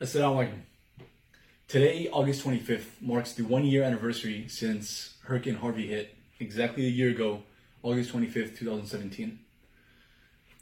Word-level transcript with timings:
Assalamu 0.00 0.36
alaikum. 0.36 0.60
Today, 1.68 2.08
August 2.10 2.42
25th, 2.42 3.02
marks 3.02 3.34
the 3.34 3.42
one 3.42 3.66
year 3.66 3.82
anniversary 3.82 4.46
since 4.48 5.16
Hurricane 5.24 5.56
Harvey 5.56 5.88
hit, 5.88 6.16
exactly 6.38 6.86
a 6.86 6.88
year 6.88 7.10
ago, 7.10 7.42
August 7.82 8.10
25th, 8.10 8.56
2017. 8.56 9.38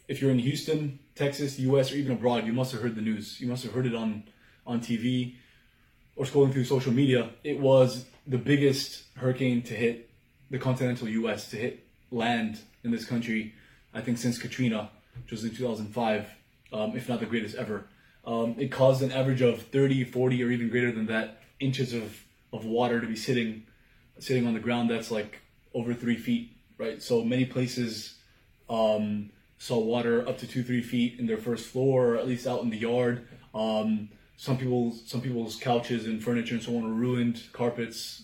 If 0.08 0.20
you're 0.20 0.32
in 0.32 0.40
Houston, 0.40 0.98
Texas, 1.14 1.56
US, 1.60 1.92
or 1.92 1.94
even 1.94 2.10
abroad, 2.14 2.46
you 2.46 2.52
must 2.52 2.72
have 2.72 2.82
heard 2.82 2.96
the 2.96 3.00
news. 3.00 3.40
You 3.40 3.46
must 3.46 3.62
have 3.62 3.72
heard 3.72 3.86
it 3.86 3.94
on, 3.94 4.24
on 4.66 4.80
TV 4.80 5.36
or 6.16 6.24
scrolling 6.24 6.52
through 6.52 6.64
social 6.64 6.92
media. 6.92 7.30
It 7.44 7.60
was 7.60 8.06
the 8.26 8.38
biggest 8.38 9.04
hurricane 9.18 9.62
to 9.62 9.74
hit 9.74 10.10
the 10.50 10.58
continental 10.58 11.08
US, 11.08 11.48
to 11.50 11.56
hit 11.56 11.86
land 12.10 12.58
in 12.82 12.90
this 12.90 13.04
country, 13.04 13.54
I 13.94 14.00
think 14.00 14.18
since 14.18 14.36
Katrina, 14.36 14.90
which 15.22 15.30
was 15.30 15.44
in 15.44 15.54
2005, 15.54 16.26
um, 16.72 16.96
if 16.96 17.08
not 17.08 17.20
the 17.20 17.26
greatest 17.26 17.54
ever. 17.54 17.84
Um, 18.24 18.56
it 18.58 18.70
caused 18.70 19.02
an 19.02 19.12
average 19.12 19.40
of 19.40 19.62
30, 19.62 20.04
40, 20.04 20.44
or 20.44 20.50
even 20.50 20.68
greater 20.68 20.92
than 20.92 21.06
that 21.06 21.40
inches 21.60 21.92
of, 21.92 22.24
of 22.52 22.64
water 22.64 23.00
to 23.00 23.06
be 23.06 23.16
sitting 23.16 23.64
sitting 24.18 24.46
on 24.46 24.54
the 24.54 24.60
ground 24.60 24.90
that's 24.90 25.10
like 25.10 25.40
over 25.74 25.94
three 25.94 26.16
feet, 26.16 26.56
right? 26.76 27.00
So 27.00 27.22
many 27.24 27.44
places 27.44 28.16
um, 28.68 29.30
saw 29.58 29.78
water 29.78 30.26
up 30.28 30.38
to 30.38 30.46
two, 30.46 30.62
three 30.62 30.82
feet 30.82 31.18
in 31.18 31.26
their 31.26 31.38
first 31.38 31.66
floor, 31.66 32.14
or 32.14 32.16
at 32.16 32.26
least 32.26 32.46
out 32.46 32.62
in 32.62 32.70
the 32.70 32.78
yard. 32.78 33.26
Um, 33.54 34.08
some 34.36 34.56
people, 34.56 34.92
some 35.06 35.20
people's 35.20 35.56
couches 35.56 36.06
and 36.06 36.22
furniture 36.22 36.54
and 36.54 36.62
so 36.62 36.76
on 36.76 36.82
were 36.82 36.94
ruined. 36.94 37.42
Carpets, 37.52 38.22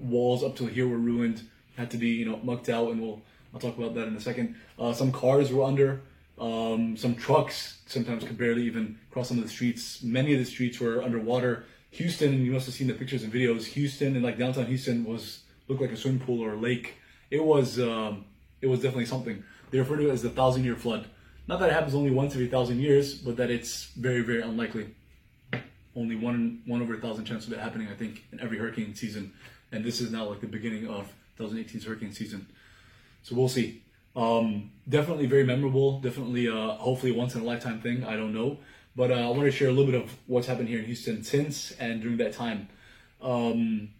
walls 0.00 0.42
up 0.42 0.56
to 0.56 0.66
here 0.66 0.86
were 0.86 0.98
ruined. 0.98 1.48
Had 1.76 1.90
to 1.92 1.96
be, 1.96 2.08
you 2.08 2.28
know, 2.28 2.38
mucked 2.42 2.68
out, 2.68 2.90
and 2.90 3.00
we'll 3.00 3.22
I'll 3.54 3.60
talk 3.60 3.78
about 3.78 3.94
that 3.94 4.08
in 4.08 4.16
a 4.16 4.20
second. 4.20 4.56
Uh, 4.78 4.92
some 4.92 5.12
cars 5.12 5.52
were 5.52 5.64
under. 5.64 6.02
Um, 6.40 6.96
some 6.96 7.14
trucks 7.16 7.78
sometimes 7.86 8.24
could 8.24 8.38
barely 8.38 8.62
even 8.62 8.98
cross 9.10 9.28
some 9.28 9.38
of 9.38 9.44
the 9.44 9.50
streets. 9.50 10.02
Many 10.02 10.32
of 10.34 10.38
the 10.38 10.44
streets 10.44 10.78
were 10.78 11.02
underwater. 11.02 11.64
Houston, 11.90 12.44
you 12.44 12.52
must 12.52 12.66
have 12.66 12.74
seen 12.74 12.86
the 12.86 12.94
pictures 12.94 13.22
and 13.22 13.32
videos. 13.32 13.64
Houston 13.64 14.14
and 14.14 14.24
like 14.24 14.38
downtown 14.38 14.66
Houston 14.66 15.04
was 15.04 15.40
looked 15.66 15.80
like 15.80 15.90
a 15.90 15.96
swimming 15.96 16.20
pool 16.20 16.44
or 16.44 16.52
a 16.52 16.56
lake. 16.56 16.94
It 17.30 17.44
was 17.44 17.78
um, 17.80 18.24
it 18.60 18.66
was 18.66 18.80
definitely 18.80 19.06
something. 19.06 19.42
They 19.70 19.78
refer 19.78 19.96
to 19.96 20.08
it 20.08 20.12
as 20.12 20.22
the 20.22 20.30
thousand 20.30 20.64
year 20.64 20.76
flood. 20.76 21.06
Not 21.46 21.60
that 21.60 21.70
it 21.70 21.72
happens 21.72 21.94
only 21.94 22.10
once 22.10 22.34
every 22.34 22.48
thousand 22.48 22.80
years, 22.80 23.14
but 23.14 23.36
that 23.36 23.50
it's 23.50 23.86
very 23.92 24.22
very 24.22 24.42
unlikely. 24.42 24.94
Only 25.96 26.16
one 26.16 26.62
one 26.66 26.82
over 26.82 26.94
a 26.94 27.00
thousand 27.00 27.24
chance 27.24 27.46
of 27.46 27.52
it 27.52 27.58
happening, 27.58 27.88
I 27.88 27.94
think, 27.94 28.24
in 28.32 28.40
every 28.40 28.58
hurricane 28.58 28.94
season. 28.94 29.32
And 29.72 29.84
this 29.84 30.00
is 30.00 30.12
now 30.12 30.28
like 30.28 30.40
the 30.40 30.46
beginning 30.46 30.86
of 30.88 31.12
2018's 31.38 31.84
hurricane 31.84 32.12
season. 32.12 32.46
So 33.22 33.34
we'll 33.34 33.48
see. 33.48 33.82
Um, 34.16 34.72
definitely 34.88 35.26
very 35.26 35.44
memorable. 35.44 36.00
Definitely, 36.00 36.48
uh, 36.48 36.72
hopefully, 36.72 37.12
once 37.12 37.34
in 37.34 37.42
a 37.42 37.44
lifetime 37.44 37.80
thing. 37.80 38.04
I 38.04 38.16
don't 38.16 38.34
know, 38.34 38.58
but 38.96 39.10
uh, 39.10 39.14
I 39.14 39.28
want 39.28 39.42
to 39.42 39.50
share 39.50 39.68
a 39.68 39.72
little 39.72 39.90
bit 39.90 40.02
of 40.02 40.16
what's 40.26 40.46
happened 40.46 40.68
here 40.68 40.80
in 40.80 40.86
Houston 40.86 41.22
since 41.22 41.72
and 41.72 42.00
during 42.00 42.16
that 42.18 42.32
time. 42.32 42.68
Um, 43.20 43.90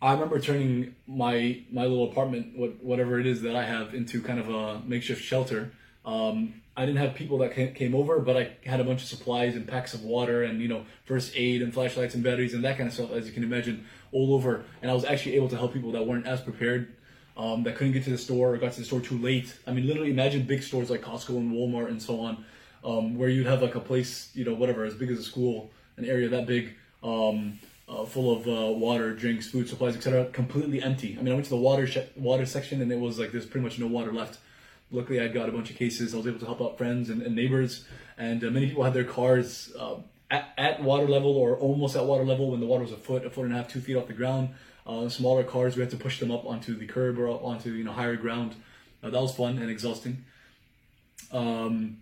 I 0.00 0.12
remember 0.12 0.38
turning 0.38 0.94
my 1.06 1.62
my 1.70 1.82
little 1.82 2.10
apartment, 2.10 2.56
what, 2.56 2.82
whatever 2.82 3.18
it 3.18 3.26
is 3.26 3.42
that 3.42 3.56
I 3.56 3.64
have, 3.64 3.94
into 3.94 4.22
kind 4.22 4.38
of 4.38 4.48
a 4.48 4.80
makeshift 4.86 5.22
shelter. 5.22 5.72
Um, 6.04 6.62
I 6.76 6.86
didn't 6.86 6.98
have 6.98 7.16
people 7.16 7.38
that 7.38 7.54
came 7.74 7.92
over, 7.92 8.20
but 8.20 8.36
I 8.36 8.52
had 8.64 8.78
a 8.78 8.84
bunch 8.84 9.02
of 9.02 9.08
supplies 9.08 9.56
and 9.56 9.66
packs 9.66 9.94
of 9.94 10.04
water 10.04 10.44
and 10.44 10.62
you 10.62 10.68
know 10.68 10.86
first 11.04 11.32
aid 11.34 11.60
and 11.60 11.74
flashlights 11.74 12.14
and 12.14 12.22
batteries 12.22 12.54
and 12.54 12.62
that 12.64 12.76
kind 12.76 12.88
of 12.88 12.94
stuff, 12.94 13.10
as 13.10 13.26
you 13.26 13.32
can 13.32 13.42
imagine, 13.42 13.84
all 14.12 14.32
over. 14.32 14.64
And 14.80 14.90
I 14.90 14.94
was 14.94 15.04
actually 15.04 15.34
able 15.34 15.48
to 15.48 15.56
help 15.56 15.72
people 15.72 15.90
that 15.92 16.06
weren't 16.06 16.26
as 16.26 16.40
prepared 16.40 16.94
um, 17.38 17.62
that 17.62 17.76
couldn't 17.76 17.92
get 17.92 18.04
to 18.04 18.10
the 18.10 18.18
store 18.18 18.54
or 18.54 18.58
got 18.58 18.72
to 18.72 18.80
the 18.80 18.84
store 18.84 19.00
too 19.00 19.16
late. 19.16 19.56
I 19.66 19.72
mean, 19.72 19.86
literally 19.86 20.10
imagine 20.10 20.42
big 20.42 20.62
stores 20.62 20.90
like 20.90 21.02
Costco 21.02 21.36
and 21.36 21.52
Walmart 21.52 21.88
and 21.88 22.02
so 22.02 22.20
on, 22.20 22.44
um, 22.84 23.16
where 23.16 23.28
you'd 23.28 23.46
have 23.46 23.62
like 23.62 23.76
a 23.76 23.80
place, 23.80 24.30
you 24.34 24.44
know, 24.44 24.54
whatever, 24.54 24.84
as 24.84 24.94
big 24.94 25.10
as 25.10 25.18
a 25.20 25.22
school, 25.22 25.70
an 25.96 26.04
area 26.04 26.28
that 26.28 26.46
big, 26.46 26.74
um, 27.02 27.58
uh, 27.88 28.04
full 28.04 28.36
of 28.36 28.46
uh, 28.46 28.72
water, 28.72 29.14
drinks, 29.14 29.48
food, 29.48 29.68
supplies, 29.68 29.96
etc., 29.96 30.26
completely 30.26 30.82
empty. 30.82 31.16
I 31.18 31.22
mean, 31.22 31.32
I 31.32 31.34
went 31.34 31.44
to 31.44 31.50
the 31.50 31.56
water 31.56 31.86
sh- 31.86 31.98
water 32.16 32.44
section 32.44 32.82
and 32.82 32.92
it 32.92 32.98
was 32.98 33.18
like 33.18 33.32
there's 33.32 33.46
pretty 33.46 33.64
much 33.64 33.78
no 33.78 33.86
water 33.86 34.12
left. 34.12 34.38
Luckily, 34.90 35.20
I 35.20 35.28
got 35.28 35.48
a 35.48 35.52
bunch 35.52 35.70
of 35.70 35.76
cases. 35.76 36.14
I 36.14 36.16
was 36.16 36.26
able 36.26 36.40
to 36.40 36.46
help 36.46 36.60
out 36.60 36.76
friends 36.76 37.08
and, 37.08 37.22
and 37.22 37.36
neighbors, 37.36 37.84
and 38.16 38.42
uh, 38.42 38.50
many 38.50 38.68
people 38.68 38.82
had 38.82 38.94
their 38.94 39.04
cars 39.04 39.72
uh, 39.78 39.96
at, 40.30 40.52
at 40.58 40.82
water 40.82 41.08
level 41.08 41.36
or 41.36 41.56
almost 41.56 41.96
at 41.96 42.04
water 42.04 42.24
level 42.24 42.50
when 42.50 42.60
the 42.60 42.66
water 42.66 42.82
was 42.82 42.92
a 42.92 42.96
foot, 42.96 43.24
a 43.24 43.30
foot 43.30 43.44
and 43.44 43.54
a 43.54 43.56
half, 43.56 43.68
two 43.68 43.80
feet 43.80 43.96
off 43.96 44.06
the 44.06 44.12
ground. 44.12 44.50
Uh, 44.86 45.08
smaller 45.08 45.44
cars, 45.44 45.76
we 45.76 45.82
had 45.82 45.90
to 45.90 45.96
push 45.96 46.18
them 46.18 46.30
up 46.30 46.46
onto 46.46 46.76
the 46.76 46.86
curb 46.86 47.18
or 47.18 47.28
up 47.28 47.44
onto 47.44 47.70
you 47.72 47.84
know 47.84 47.92
higher 47.92 48.16
ground. 48.16 48.54
Uh, 49.02 49.10
that 49.10 49.20
was 49.20 49.34
fun 49.34 49.58
and 49.58 49.70
exhausting. 49.70 50.24
Um, 51.30 51.98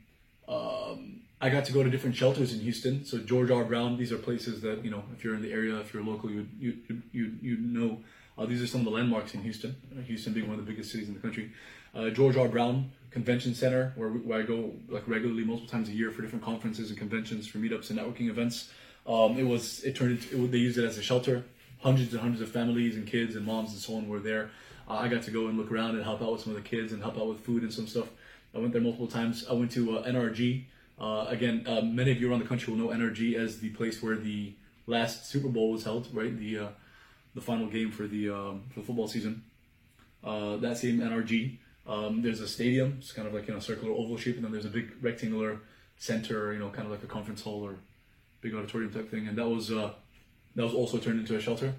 um, 0.49 1.21
I 1.41 1.51
got 1.51 1.65
to 1.67 1.73
go 1.73 1.83
to 1.83 1.91
different 1.91 2.17
shelters 2.17 2.53
in 2.53 2.61
Houston. 2.61 3.05
So 3.05 3.19
George 3.19 3.51
R. 3.51 3.65
Brown, 3.65 3.97
these 3.97 4.13
are 4.13 4.19
places 4.19 4.63
that 4.63 4.85
you 4.85 4.91
know 4.91 5.03
if 5.17 5.25
you're 5.25 5.35
in 5.35 5.43
the 5.43 5.53
area, 5.53 5.77
if 5.81 5.93
you're 5.93 6.05
local, 6.05 6.31
you 6.31 6.47
you 6.59 6.77
you 7.13 7.33
you 7.43 7.57
know. 7.59 8.01
Uh, 8.39 8.45
these 8.45 8.61
are 8.61 8.67
some 8.67 8.83
of 8.83 8.85
the 8.85 8.91
landmarks 8.91 9.33
in 9.33 9.43
Houston. 9.43 9.75
Uh, 9.97 10.03
Houston 10.03 10.35
being 10.35 10.47
one 10.47 10.59
of 10.59 10.65
the 10.65 10.71
biggest 10.71 10.93
cities 10.93 11.09
in 11.09 11.15
the 11.15 11.21
country. 11.21 11.51
Uh, 11.97 12.11
George 12.11 12.37
R. 12.37 12.49
Brown 12.49 12.91
Convention 13.11 13.55
Center, 13.55 13.93
where, 13.97 14.11
where 14.11 14.41
I 14.41 14.43
go 14.43 14.73
like 14.89 15.09
regularly, 15.09 15.45
multiple 15.45 15.71
times 15.71 15.89
a 15.89 15.93
year 15.93 16.11
for 16.11 16.21
different 16.21 16.45
conferences 16.45 16.91
and 16.91 16.99
conventions, 16.99 17.47
for 17.47 17.59
meetups 17.59 17.91
and 17.91 17.99
networking 17.99 18.29
events. 18.29 18.71
Um, 19.07 19.39
it 19.39 19.45
was 19.45 19.83
it 19.85 19.97
turned 19.97 20.13
into, 20.13 20.45
it, 20.45 20.53
they 20.53 20.59
used 20.59 20.77
it 20.77 20.85
as 20.85 20.99
a 20.99 21.03
shelter 21.03 21.45
hundreds 21.81 22.13
and 22.13 22.21
hundreds 22.21 22.41
of 22.41 22.51
families 22.51 22.97
and 22.97 23.07
kids 23.07 23.37
and 23.37 23.45
moms 23.47 23.71
and 23.71 23.81
so 23.81 23.97
on 23.97 24.09
were 24.09 24.21
there. 24.21 24.51
Uh, 24.89 24.95
I 24.95 25.09
got 25.09 25.23
to 25.23 25.31
go 25.31 25.47
and 25.49 25.59
look 25.59 25.71
around 25.71 25.95
and 25.95 26.05
help 26.05 26.23
out 26.23 26.33
with 26.33 26.43
some 26.43 26.55
of 26.55 26.63
the 26.63 26.69
kids 26.69 26.93
and 26.93 27.03
help 27.03 27.17
out 27.17 27.29
with 27.29 27.41
food 27.41 27.63
and 27.63 27.73
some 27.73 27.87
stuff. 27.87 28.09
I 28.55 28.59
went 28.59 28.73
there 28.73 28.83
multiple 28.83 29.09
times. 29.09 29.47
I 29.49 29.53
went 29.53 29.71
to 29.73 29.99
uh, 29.99 30.09
NRG. 30.09 30.65
Uh, 30.99 31.27
again, 31.29 31.65
uh, 31.67 31.83
many 31.83 32.11
of 32.11 32.21
you 32.21 32.31
around 32.31 32.41
the 32.41 32.47
country 32.47 32.73
will 32.73 32.81
know 32.81 32.95
NRG 32.95 33.35
as 33.35 33.61
the 33.61 33.71
place 33.71 34.03
where 34.03 34.17
the 34.17 34.55
last 34.87 35.27
Super 35.27 35.49
Bowl 35.49 35.73
was 35.73 35.85
held, 35.85 36.09
right? 36.13 36.37
The 36.37 36.59
uh, 36.59 36.69
the 37.35 37.41
final 37.41 37.67
game 37.67 37.91
for 37.91 38.07
the 38.07 38.31
um, 38.31 38.65
for 38.71 38.81
the 38.81 38.87
football 38.87 39.09
season. 39.09 39.45
Uh, 40.25 40.57
that 40.57 40.79
same 40.79 41.01
NRG. 41.01 41.59
Um, 41.89 42.23
there's 42.23 42.41
a 42.41 42.49
stadium. 42.49 42.97
It's 42.99 43.13
kind 43.13 43.29
of 43.29 43.35
like 43.35 43.49
in 43.49 43.55
a 43.55 43.61
circular 43.61 43.93
oval 43.93 44.17
shape, 44.17 44.37
and 44.37 44.45
then 44.45 44.53
there's 44.53 44.65
a 44.65 44.71
big 44.71 44.93
rectangular 45.01 45.61
center. 45.99 46.53
You 46.53 46.59
know, 46.59 46.71
kind 46.71 46.87
of 46.87 46.93
like 46.93 47.03
a 47.03 47.07
conference 47.07 47.43
hall 47.43 47.63
or 47.63 47.77
big 48.41 48.55
auditorium 48.55 48.93
type 48.93 49.11
thing. 49.11 49.29
And 49.29 49.39
that 49.39 49.49
was 49.49 49.69
that 49.69 49.95
was 50.65 50.75
also 50.75 50.99
turned 50.99 51.21
into 51.21 51.37
a 51.37 51.41
shelter. 51.41 51.75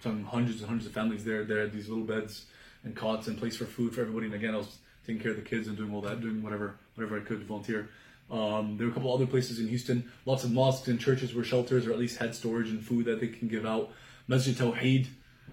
Some 0.00 0.24
hundreds 0.24 0.60
and 0.60 0.68
hundreds 0.68 0.86
of 0.86 0.92
families 0.92 1.24
there. 1.24 1.44
There 1.44 1.60
had 1.60 1.72
these 1.72 1.88
little 1.88 2.04
beds 2.04 2.46
and 2.82 2.94
cots 2.94 3.26
and 3.26 3.38
place 3.38 3.56
for 3.56 3.64
food 3.64 3.94
for 3.94 4.00
everybody. 4.02 4.26
And 4.26 4.34
again, 4.34 4.54
I 4.54 4.58
was 4.58 4.78
taking 5.06 5.22
care 5.22 5.30
of 5.30 5.36
the 5.36 5.42
kids 5.42 5.68
and 5.68 5.76
doing 5.76 5.94
all 5.94 6.00
that, 6.02 6.20
doing 6.20 6.42
whatever 6.42 6.76
whatever 6.94 7.18
I 7.18 7.20
could 7.20 7.40
to 7.40 7.46
volunteer. 7.46 7.90
Um, 8.30 8.76
there 8.76 8.86
were 8.86 8.92
a 8.92 8.94
couple 8.94 9.12
other 9.12 9.26
places 9.26 9.58
in 9.58 9.68
Houston. 9.68 10.10
Lots 10.24 10.44
of 10.44 10.52
mosques 10.52 10.88
and 10.88 10.98
churches 10.98 11.34
were 11.34 11.44
shelters, 11.44 11.86
or 11.86 11.92
at 11.92 11.98
least 11.98 12.18
had 12.18 12.34
storage 12.34 12.70
and 12.70 12.82
food 12.82 13.04
that 13.04 13.20
they 13.20 13.28
can 13.28 13.48
give 13.48 13.66
out. 13.66 13.90
Masjid 14.26 14.56
Tawheed, 14.56 15.08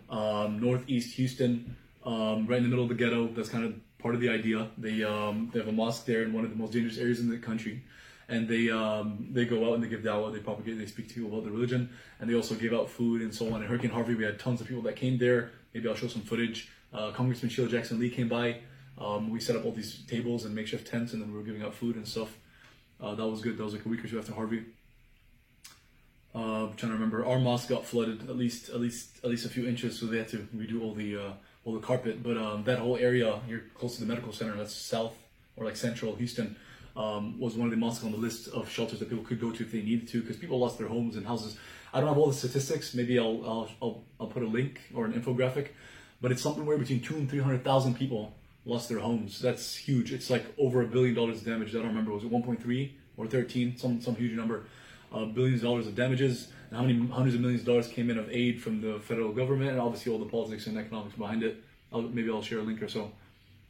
um, 0.09 0.59
northeast 0.59 1.15
Houston, 1.15 1.75
um, 2.05 2.47
right 2.47 2.57
in 2.57 2.63
the 2.63 2.69
middle 2.69 2.83
of 2.83 2.89
the 2.89 2.95
ghetto. 2.95 3.27
That's 3.27 3.49
kind 3.49 3.65
of 3.65 3.75
part 4.01 4.15
of 4.15 4.21
the 4.21 4.29
idea. 4.29 4.69
They 4.77 5.03
um, 5.03 5.49
they 5.53 5.59
have 5.59 5.67
a 5.67 5.71
mosque 5.71 6.05
there 6.05 6.23
in 6.23 6.33
one 6.33 6.43
of 6.43 6.49
the 6.49 6.57
most 6.57 6.73
dangerous 6.73 6.97
areas 6.97 7.19
in 7.19 7.29
the 7.29 7.37
country 7.37 7.83
and 8.31 8.47
they 8.47 8.69
um, 8.69 9.27
they 9.31 9.45
go 9.45 9.67
out 9.67 9.75
and 9.75 9.83
they 9.83 9.89
give 9.89 10.01
dawah, 10.01 10.33
they 10.33 10.39
propagate, 10.39 10.79
they 10.79 10.85
speak 10.85 11.09
to 11.09 11.13
people 11.13 11.29
about 11.29 11.43
the 11.43 11.51
religion, 11.51 11.89
and 12.19 12.29
they 12.29 12.33
also 12.33 12.55
give 12.55 12.73
out 12.73 12.89
food 12.89 13.21
and 13.21 13.35
so 13.35 13.53
on. 13.53 13.61
In 13.61 13.67
Hurricane 13.67 13.91
Harvey, 13.91 14.15
we 14.15 14.23
had 14.23 14.39
tons 14.39 14.61
of 14.61 14.67
people 14.67 14.81
that 14.83 14.95
came 14.95 15.17
there. 15.17 15.51
Maybe 15.73 15.87
I'll 15.87 15.95
show 15.95 16.07
some 16.07 16.21
footage. 16.21 16.69
Uh, 16.93 17.11
Congressman 17.11 17.49
Sheila 17.49 17.67
Jackson 17.67 17.99
Lee 17.99 18.09
came 18.09 18.29
by. 18.29 18.57
Um, 18.97 19.29
we 19.29 19.39
set 19.39 19.55
up 19.55 19.65
all 19.65 19.73
these 19.73 20.03
tables 20.07 20.45
and 20.45 20.55
makeshift 20.55 20.87
tents, 20.87 21.11
and 21.13 21.21
then 21.21 21.31
we 21.31 21.37
were 21.37 21.43
giving 21.43 21.61
out 21.61 21.73
food 21.73 21.97
and 21.97 22.07
stuff. 22.07 22.37
Uh, 23.01 23.15
that 23.15 23.27
was 23.27 23.41
good. 23.41 23.57
That 23.57 23.65
was 23.65 23.73
like 23.73 23.85
a 23.85 23.89
week 23.89 24.03
or 24.03 24.07
two 24.07 24.17
after 24.17 24.33
Harvey. 24.33 24.63
Uh, 26.33 26.67
I'm 26.67 26.73
trying 26.75 26.91
to 26.91 26.93
remember. 26.93 27.25
Our 27.25 27.39
mosque 27.39 27.67
got 27.67 27.85
flooded 27.85 28.29
at 28.29 28.37
least 28.37 28.69
at 28.69 28.79
least 28.79 29.17
at 29.23 29.29
least 29.29 29.45
a 29.45 29.49
few 29.49 29.67
inches, 29.67 29.99
so 29.99 30.05
they 30.05 30.19
had 30.19 30.29
to 30.29 30.47
redo 30.55 30.81
all 30.81 30.93
the 30.93 31.17
all 31.65 31.73
the 31.73 31.79
carpet. 31.79 32.23
But 32.23 32.37
um, 32.37 32.63
that 32.65 32.79
whole 32.79 32.97
area 32.97 33.39
here, 33.47 33.65
close 33.75 33.95
to 33.95 34.01
the 34.01 34.07
medical 34.07 34.33
center, 34.33 34.55
that's 34.55 34.73
south 34.73 35.13
or 35.55 35.65
like 35.65 35.75
central 35.75 36.15
Houston 36.15 36.55
um, 36.95 37.39
was 37.39 37.55
one 37.55 37.67
of 37.67 37.71
the 37.71 37.77
mosques 37.77 38.03
on 38.03 38.11
the 38.11 38.17
list 38.17 38.47
of 38.49 38.69
shelters 38.69 38.99
that 38.99 39.09
people 39.09 39.23
could 39.23 39.39
go 39.39 39.51
to 39.51 39.63
if 39.63 39.71
they 39.71 39.81
needed 39.81 40.07
to, 40.09 40.21
because 40.21 40.37
people 40.37 40.59
lost 40.59 40.77
their 40.77 40.87
homes 40.87 41.15
and 41.15 41.25
houses. 41.25 41.57
I 41.93 41.99
don't 41.99 42.09
have 42.09 42.17
all 42.17 42.27
the 42.27 42.33
statistics. 42.33 42.93
Maybe 42.93 43.19
I'll 43.19 43.41
I'll, 43.45 43.69
I'll, 43.81 44.03
I'll 44.19 44.27
put 44.27 44.43
a 44.43 44.47
link 44.47 44.79
or 44.95 45.05
an 45.05 45.13
infographic, 45.13 45.69
but 46.21 46.31
it's 46.31 46.41
somewhere 46.41 46.77
between 46.77 47.01
two 47.01 47.15
and 47.15 47.29
three 47.29 47.39
hundred 47.39 47.63
thousand 47.63 47.95
people 47.95 48.33
lost 48.65 48.89
their 48.89 48.99
homes. 48.99 49.39
That's 49.39 49.75
huge. 49.75 50.13
It's 50.13 50.29
like 50.29 50.45
over 50.57 50.81
a 50.81 50.85
billion 50.85 51.15
dollars 51.15 51.39
of 51.39 51.45
damage. 51.45 51.69
I 51.75 51.79
don't 51.79 51.87
remember. 51.87 52.11
Was 52.11 52.23
it 52.23 52.31
one 52.31 52.43
point 52.43 52.61
three 52.61 52.95
or 53.17 53.27
thirteen? 53.27 53.77
Some 53.77 54.01
some 54.01 54.15
huge 54.15 54.33
number. 54.33 54.65
Uh, 55.13 55.25
billions 55.25 55.61
of 55.61 55.67
dollars 55.67 55.87
of 55.87 55.95
damages. 55.95 56.47
And 56.71 56.79
how 56.79 56.85
many 56.85 57.07
hundreds 57.09 57.35
of 57.35 57.41
millions 57.41 57.61
of 57.61 57.67
dollars 57.67 57.87
came 57.89 58.09
in 58.09 58.17
of 58.17 58.29
aid 58.31 58.61
from 58.61 58.81
the 58.81 58.99
federal 58.99 59.33
government, 59.33 59.71
and 59.71 59.79
obviously 59.79 60.11
all 60.11 60.17
the 60.17 60.25
politics 60.25 60.67
and 60.67 60.77
economics 60.77 61.15
behind 61.15 61.43
it. 61.43 61.61
I'll, 61.91 62.01
maybe 62.01 62.31
I'll 62.31 62.41
share 62.41 62.59
a 62.59 62.63
link 62.63 62.81
or 62.81 62.87
so. 62.87 63.11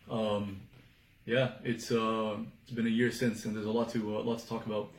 Um, 0.10 0.62
yeah, 1.26 1.54
it's 1.64 1.92
uh, 1.92 2.38
it's 2.64 2.72
been 2.72 2.86
a 2.86 2.90
year 2.90 3.12
since, 3.12 3.46
and 3.46 3.56
there's 3.56 3.66
a 3.66 3.72
lot 3.72 3.90
to 3.90 4.18
uh, 4.18 4.22
lot 4.22 4.40
to 4.40 4.48
talk 4.48 4.66
about. 4.68 4.92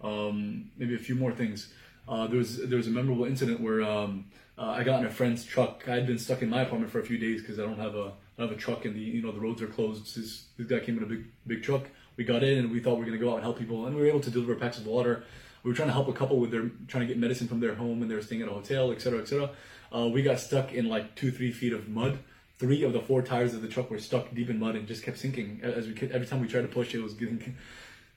Um, 0.00 0.70
maybe 0.76 0.94
a 0.94 0.98
few 0.98 1.16
more 1.16 1.32
things. 1.32 1.72
Uh, 2.08 2.28
there 2.28 2.38
was 2.38 2.58
there 2.68 2.76
was 2.76 2.86
a 2.86 2.90
memorable 2.90 3.24
incident 3.24 3.60
where 3.60 3.82
um, 3.82 4.26
uh, 4.56 4.70
I 4.70 4.84
got 4.84 5.00
in 5.00 5.06
a 5.06 5.10
friend's 5.10 5.44
truck. 5.44 5.84
I 5.88 5.94
had 5.94 6.06
been 6.06 6.18
stuck 6.18 6.42
in 6.42 6.50
my 6.50 6.62
apartment 6.62 6.92
for 6.92 7.00
a 7.00 7.04
few 7.04 7.18
days 7.18 7.40
because 7.40 7.58
I 7.58 7.62
don't 7.62 7.78
have 7.78 7.96
a 7.96 8.12
I 8.38 8.42
don't 8.42 8.48
have 8.48 8.52
a 8.52 8.60
truck, 8.60 8.84
and 8.84 8.94
the 8.94 9.00
you 9.00 9.20
know 9.20 9.32
the 9.32 9.40
roads 9.40 9.60
are 9.62 9.66
closed. 9.66 10.16
This 10.16 10.44
this 10.56 10.66
guy 10.66 10.78
came 10.78 10.96
in 10.98 11.02
a 11.02 11.06
big 11.06 11.24
big 11.46 11.62
truck. 11.64 11.82
We 12.16 12.24
got 12.24 12.42
in, 12.42 12.58
and 12.58 12.70
we 12.70 12.80
thought 12.80 12.94
we 12.94 13.00
were 13.00 13.06
gonna 13.06 13.18
go 13.18 13.30
out 13.30 13.36
and 13.36 13.44
help 13.44 13.58
people, 13.58 13.86
and 13.86 13.96
we 13.96 14.02
were 14.02 14.08
able 14.08 14.20
to 14.20 14.30
deliver 14.30 14.54
packs 14.54 14.78
of 14.78 14.86
water. 14.86 15.24
We 15.62 15.70
were 15.70 15.76
trying 15.76 15.88
to 15.88 15.94
help 15.94 16.08
a 16.08 16.12
couple 16.12 16.38
with 16.38 16.50
their 16.50 16.70
trying 16.86 17.06
to 17.06 17.06
get 17.06 17.18
medicine 17.18 17.48
from 17.48 17.60
their 17.60 17.74
home, 17.74 18.02
and 18.02 18.10
they 18.10 18.14
were 18.14 18.22
staying 18.22 18.42
at 18.42 18.48
a 18.48 18.52
hotel, 18.52 18.92
etc., 18.92 19.20
etc. 19.20 19.50
Uh, 19.94 20.08
we 20.12 20.22
got 20.22 20.38
stuck 20.38 20.72
in 20.72 20.88
like 20.88 21.14
two, 21.14 21.30
three 21.30 21.52
feet 21.52 21.72
of 21.72 21.88
mud. 21.88 22.18
Three 22.58 22.82
of 22.82 22.92
the 22.92 23.00
four 23.00 23.22
tires 23.22 23.54
of 23.54 23.62
the 23.62 23.68
truck 23.68 23.90
were 23.90 24.00
stuck 24.00 24.34
deep 24.34 24.50
in 24.50 24.58
mud 24.58 24.74
and 24.74 24.86
just 24.86 25.04
kept 25.04 25.18
sinking. 25.18 25.60
As 25.62 25.86
we 25.86 25.94
every 26.10 26.26
time 26.26 26.40
we 26.40 26.48
tried 26.48 26.62
to 26.62 26.68
push, 26.68 26.94
it 26.94 27.02
was 27.02 27.14
getting 27.14 27.56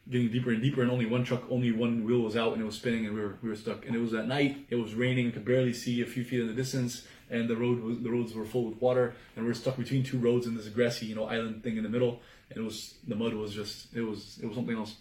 getting 0.09 0.31
deeper 0.31 0.51
and 0.51 0.61
deeper. 0.61 0.81
And 0.81 0.91
only 0.91 1.05
one 1.05 1.23
truck, 1.23 1.43
only 1.49 1.71
one 1.71 2.03
wheel 2.03 2.21
was 2.21 2.35
out, 2.35 2.53
and 2.53 2.61
it 2.61 2.65
was 2.65 2.75
spinning, 2.75 3.05
and 3.05 3.15
we 3.15 3.21
were 3.21 3.37
we 3.41 3.49
were 3.49 3.55
stuck. 3.55 3.85
And 3.85 3.95
it 3.95 3.99
was 3.99 4.13
at 4.13 4.27
night. 4.27 4.65
It 4.69 4.75
was 4.75 4.95
raining. 4.95 5.27
I 5.27 5.31
Could 5.31 5.45
barely 5.45 5.73
see 5.73 6.01
a 6.01 6.05
few 6.05 6.23
feet 6.23 6.41
in 6.41 6.47
the 6.47 6.53
distance, 6.53 7.07
and 7.29 7.47
the 7.47 7.55
road 7.55 7.81
was 7.81 7.99
the 7.99 8.09
roads 8.09 8.33
were 8.33 8.45
full 8.45 8.65
with 8.65 8.81
water, 8.81 9.13
and 9.35 9.45
we 9.45 9.49
were 9.49 9.55
stuck 9.55 9.77
between 9.77 10.03
two 10.03 10.17
roads 10.17 10.47
in 10.47 10.55
this 10.55 10.67
grassy, 10.69 11.05
you 11.05 11.15
know, 11.15 11.25
island 11.25 11.63
thing 11.63 11.77
in 11.77 11.83
the 11.83 11.89
middle. 11.89 12.21
And 12.49 12.59
it 12.59 12.63
was 12.63 12.95
the 13.07 13.15
mud 13.15 13.33
was 13.33 13.53
just 13.53 13.93
it 13.95 14.01
was 14.01 14.39
it 14.41 14.47
was 14.47 14.55
something 14.55 14.75
else. 14.75 14.95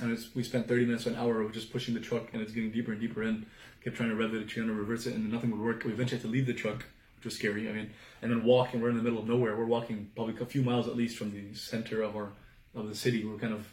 And 0.00 0.18
we 0.34 0.42
spent 0.42 0.68
30 0.68 0.86
minutes 0.86 1.06
an 1.06 1.16
hour 1.16 1.48
just 1.50 1.70
pushing 1.70 1.94
the 1.94 2.00
truck, 2.00 2.32
and 2.32 2.40
it's 2.40 2.52
getting 2.52 2.70
deeper 2.70 2.92
and 2.92 3.00
deeper 3.00 3.22
in. 3.22 3.46
Kept 3.84 3.96
trying 3.96 4.08
to 4.08 4.14
rev 4.14 4.32
it, 4.34 4.48
trying 4.48 4.68
to 4.68 4.72
reverse 4.72 5.06
it, 5.06 5.14
and 5.14 5.30
nothing 5.30 5.50
would 5.50 5.60
work. 5.60 5.84
We 5.84 5.92
eventually 5.92 6.18
had 6.18 6.26
to 6.26 6.32
leave 6.32 6.46
the 6.46 6.54
truck 6.54 6.84
which 7.22 7.26
was 7.26 7.36
scary. 7.36 7.68
I 7.68 7.72
mean, 7.72 7.90
and 8.20 8.32
then 8.32 8.42
walk, 8.42 8.74
and 8.74 8.82
we're 8.82 8.90
in 8.90 8.96
the 8.96 9.02
middle 9.02 9.20
of 9.20 9.28
nowhere. 9.28 9.56
We're 9.56 9.64
walking 9.64 10.10
probably 10.16 10.34
a 10.40 10.46
few 10.46 10.62
miles 10.62 10.88
at 10.88 10.96
least 10.96 11.16
from 11.16 11.30
the 11.30 11.54
center 11.54 12.02
of 12.02 12.16
our 12.16 12.32
of 12.74 12.88
the 12.88 12.96
city. 12.96 13.24
We're 13.24 13.38
kind 13.38 13.52
of 13.52 13.64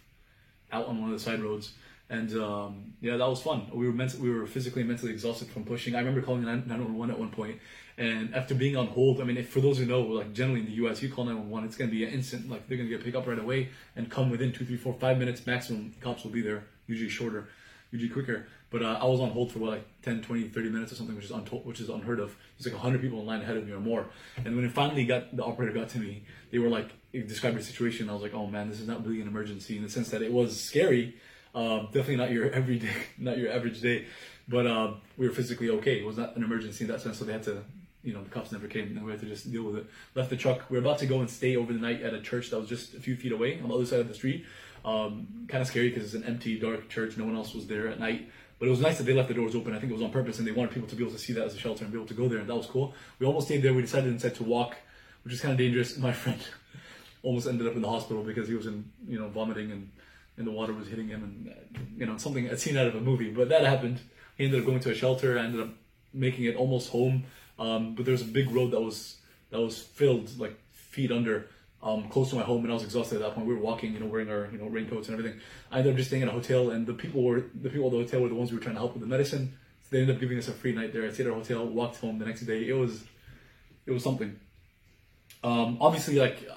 out 0.71 0.86
on 0.86 1.01
one 1.01 1.12
of 1.12 1.18
the 1.18 1.24
side 1.24 1.42
roads, 1.42 1.74
and 2.12 2.31
um, 2.33 2.94
yeah, 3.01 3.18
that 3.18 3.27
was 3.27 3.42
fun. 3.42 3.68
We 3.74 3.88
were 3.88 3.94
ment- 3.94 4.19
we 4.19 4.30
were 4.30 4.45
physically 4.45 4.83
and 4.83 4.89
mentally 4.89 5.12
exhausted 5.12 5.50
from 5.50 5.63
pushing. 5.63 5.95
I 5.95 6.00
remember 6.00 6.21
calling 6.21 6.44
911 6.44 7.10
at 7.10 7.19
one 7.19 7.31
point, 7.31 7.60
and 8.00 8.34
after 8.34 8.56
being 8.56 8.78
on 8.78 8.88
hold, 8.88 9.19
I 9.19 9.25
mean, 9.25 9.36
if, 9.36 9.50
for 9.50 9.60
those 9.60 9.78
who 9.78 9.86
know, 9.86 10.00
like 10.00 10.31
generally 10.31 10.62
in 10.62 10.68
the 10.68 10.72
U.S., 10.84 11.01
you 11.04 11.10
call 11.10 11.25
911, 11.25 11.68
it's 11.68 11.78
gonna 11.78 11.92
be 11.92 12.06
an 12.06 12.12
instant. 12.12 12.50
Like 12.50 12.66
they're 12.68 12.78
gonna 12.78 12.90
get 12.90 13.04
picked 13.04 13.18
up 13.18 13.28
right 13.28 13.38
away 13.38 13.69
and 13.98 14.10
come 14.10 14.30
within 14.30 14.54
two, 14.54 14.66
three, 14.66 14.78
four, 14.78 14.94
five 14.94 15.18
minutes 15.18 15.46
maximum. 15.46 15.94
Cops 16.00 16.24
will 16.24 16.31
be 16.31 16.42
there, 16.42 16.63
usually 16.88 17.10
shorter, 17.10 17.50
usually 17.92 18.10
quicker. 18.10 18.48
But 18.69 18.84
uh, 18.84 19.00
I 19.01 19.06
was 19.06 19.19
on 19.19 19.31
hold 19.31 19.51
for 19.51 19.60
what, 19.60 19.72
like 19.72 20.01
10, 20.04 20.22
20, 20.22 20.48
30 20.48 20.69
minutes 20.69 20.94
or 20.94 20.96
something, 20.96 21.16
which 21.16 21.25
is 21.25 21.31
untold, 21.31 21.66
which 21.66 21.81
is 21.81 21.90
unheard 21.90 22.22
of. 22.22 22.38
There's 22.57 22.72
like 22.72 22.81
100 22.81 23.01
people 23.01 23.19
in 23.19 23.25
line 23.25 23.42
ahead 23.42 23.57
of 23.57 23.68
me 23.68 23.74
or 23.74 23.81
more. 23.81 24.06
And 24.45 24.56
when 24.56 24.63
it 24.63 24.72
finally 24.72 25.04
got, 25.04 25.36
the 25.36 25.44
operator 25.44 25.74
got 25.74 25.90
to 25.90 26.00
me, 26.00 26.24
they 26.52 26.60
were 26.60 26.69
like, 26.69 26.92
described 27.12 27.57
the 27.57 27.63
situation. 27.63 28.10
I 28.10 28.13
was 28.13 28.22
like, 28.22 28.34
oh 28.34 28.48
man, 28.48 28.69
this 28.69 28.80
is 28.80 28.88
not 28.88 29.06
really 29.06 29.19
an 29.19 29.28
emergency 29.28 29.75
in 29.75 29.84
the 29.84 29.90
sense 29.90 30.10
that 30.10 30.22
it 30.22 30.31
was 30.31 30.57
scary. 30.57 31.16
Uh, 31.54 31.80
definitely 31.86 32.16
not 32.16 32.31
your 32.31 32.50
everyday, 32.52 32.94
not 33.18 33.38
your 33.38 33.52
average 33.52 33.81
day. 33.81 34.06
But 34.48 34.66
uh, 34.68 34.94
we 35.18 35.28
were 35.28 35.34
physically 35.34 35.69
okay. 35.69 36.00
It 36.00 36.06
was 36.06 36.18
not 36.18 36.36
an 36.36 36.44
emergency 36.44 36.86
in 36.86 36.92
that 36.92 37.02
sense. 37.02 37.19
So 37.19 37.25
they 37.25 37.34
had 37.34 37.44
to, 37.44 37.63
you 38.04 38.13
know, 38.13 38.24
the 38.24 38.30
cops 38.30 38.51
never 38.51 38.68
came 38.68 38.96
and 38.96 39.06
we 39.06 39.12
had 39.12 39.19
to 39.19 39.25
just 39.25 39.51
deal 39.51 39.63
with 39.63 39.75
it. 39.75 39.86
Left 40.16 40.30
the 40.30 40.38
truck. 40.38 40.69
We 40.69 40.78
were 40.78 40.84
about 40.84 41.00
to 41.00 41.06
go 41.06 41.19
and 41.19 41.30
stay 41.30 41.56
over 41.56 41.74
the 41.74 41.80
night 41.80 42.01
at 42.01 42.13
a 42.13 42.22
church 42.22 42.50
that 42.50 42.60
was 42.60 42.69
just 42.69 42.94
a 42.94 43.00
few 43.00 43.16
feet 43.16 43.31
away 43.31 43.60
on 43.62 43.69
the 43.69 43.75
other 43.75 43.86
side 43.86 44.00
of 44.00 44.07
the 44.07 44.13
street. 44.13 44.46
Um, 44.86 45.46
kind 45.50 45.62
of 45.62 45.68
scary 45.68 45.90
because 45.90 46.06
it's 46.06 46.13
an 46.13 46.24
empty, 46.24 46.57
dark 46.57 46.88
church. 46.90 47.18
No 47.18 47.25
one 47.25 47.36
else 47.36 47.54
was 47.54 47.68
there 47.68 47.88
at 47.90 48.00
night. 48.00 48.30
But 48.60 48.68
it 48.68 48.72
was 48.72 48.81
nice 48.81 48.98
that 48.98 49.06
they 49.06 49.13
left 49.13 49.30
the 49.30 49.34
doors 49.34 49.56
open. 49.56 49.74
I 49.74 49.80
think 49.80 49.92
it 49.92 49.96
was 49.96 50.04
on 50.04 50.12
purpose, 50.12 50.38
and 50.38 50.48
they 50.48 50.51
wanted 50.51 50.74
people 50.74 50.90
to 50.90 50.96
be 50.96 51.04
able 51.04 51.13
to 51.13 51.19
see 51.19 51.34
that 51.34 51.46
as 51.46 51.56
a 51.56 51.57
shelter 51.57 51.86
and 51.86 51.94
be 51.94 51.98
able 51.98 52.07
to 52.07 52.13
go 52.13 52.28
there, 52.28 52.40
and 52.40 52.50
that 52.50 52.56
was 52.56 52.66
cool. 52.66 52.94
We 53.18 53.25
almost 53.25 53.48
stayed 53.48 53.62
there. 53.62 53.74
We 53.74 53.81
decided 53.81 54.12
instead 54.12 54.36
to 54.36 54.44
walk, 54.44 54.75
which 55.24 55.34
is 55.34 55.40
kind 55.40 55.54
of 55.54 55.57
dangerous. 55.57 55.98
My 55.98 56.12
friend 56.24 56.40
almost 57.24 57.48
ended 57.48 57.68
up 57.68 57.75
in 57.75 57.81
the 57.81 57.90
hospital 57.90 58.22
because 58.22 58.50
he 58.50 58.56
was 58.56 58.66
in, 58.66 58.90
you 59.07 59.18
know, 59.18 59.30
vomiting 59.30 59.72
and, 59.72 59.90
and 60.38 60.48
the 60.48 60.52
water 60.52 60.74
was 60.74 60.88
hitting 60.88 61.07
him, 61.07 61.24
and 61.24 61.90
you 61.98 62.06
know, 62.06 62.18
something 62.18 62.50
I'd 62.50 62.60
seen 62.60 62.78
out 62.78 62.88
of 62.88 62.95
a 62.95 63.02
movie. 63.02 63.31
But 63.31 63.48
that 63.50 63.63
happened. 63.63 64.02
He 64.38 64.45
ended 64.45 64.60
up 64.60 64.66
going 64.66 64.81
to 64.81 64.92
a 64.92 64.95
shelter. 64.95 65.38
I 65.38 65.44
ended 65.44 65.62
up 65.62 65.69
making 66.13 66.45
it 66.45 66.56
almost 66.56 66.90
home. 66.90 67.25
Um, 67.60 67.96
but 67.96 68.06
there 68.06 68.14
was 68.14 68.22
a 68.22 68.26
big 68.26 68.50
road 68.52 68.72
that 68.72 68.82
was 68.82 69.18
that 69.52 69.60
was 69.60 69.80
filled 69.80 70.38
like 70.40 70.58
feet 70.72 71.12
under 71.12 71.48
um, 71.82 72.10
close 72.10 72.30
to 72.32 72.36
my 72.36 72.42
home, 72.42 72.64
and 72.64 72.72
I 72.72 72.74
was 72.74 72.84
exhausted 72.84 73.16
at 73.18 73.22
that 73.22 73.36
point. 73.36 73.48
We 73.48 73.54
were 73.54 73.62
walking, 73.62 73.94
you 73.94 74.00
know, 74.00 74.06
wearing 74.06 74.30
our 74.30 74.50
you 74.52 74.58
know 74.58 74.68
raincoats 74.68 75.08
and 75.08 75.18
everything. 75.18 75.40
I 75.72 75.80
ended 75.80 75.94
up 75.94 75.98
just 75.98 76.10
staying 76.10 76.24
in 76.24 76.30
a 76.30 76.32
hotel, 76.32 76.72
and 76.72 76.88
the 76.88 76.94
people 76.94 77.24
were 77.24 77.46
the 77.62 77.70
people 77.70 77.88
at 77.88 77.92
the 77.92 77.98
hotel 77.98 78.22
were 78.22 78.30
the 78.30 78.36
ones 78.36 78.52
we 78.52 78.58
were 78.58 78.64
trying 78.64 78.76
to 78.76 78.82
help 78.82 78.94
with 78.94 79.02
the 79.02 79.08
medicine. 79.08 79.58
So 79.84 79.88
they 79.92 80.02
ended 80.02 80.16
up 80.16 80.20
giving 80.20 80.38
us 80.38 80.48
a 80.48 80.52
free 80.52 80.74
night 80.74 80.94
there. 80.94 81.06
I 81.06 81.12
stayed 81.12 81.28
at 81.28 81.32
a 81.32 81.36
hotel, 81.36 81.66
walked 81.66 81.98
home 81.98 82.20
the 82.20 82.26
next 82.26 82.42
day. 82.42 82.68
It 82.68 82.74
was 82.74 83.04
it 83.86 83.92
was 83.92 84.04
something. 84.04 84.40
Um, 85.42 85.78
obviously, 85.80 86.16
like 86.16 86.50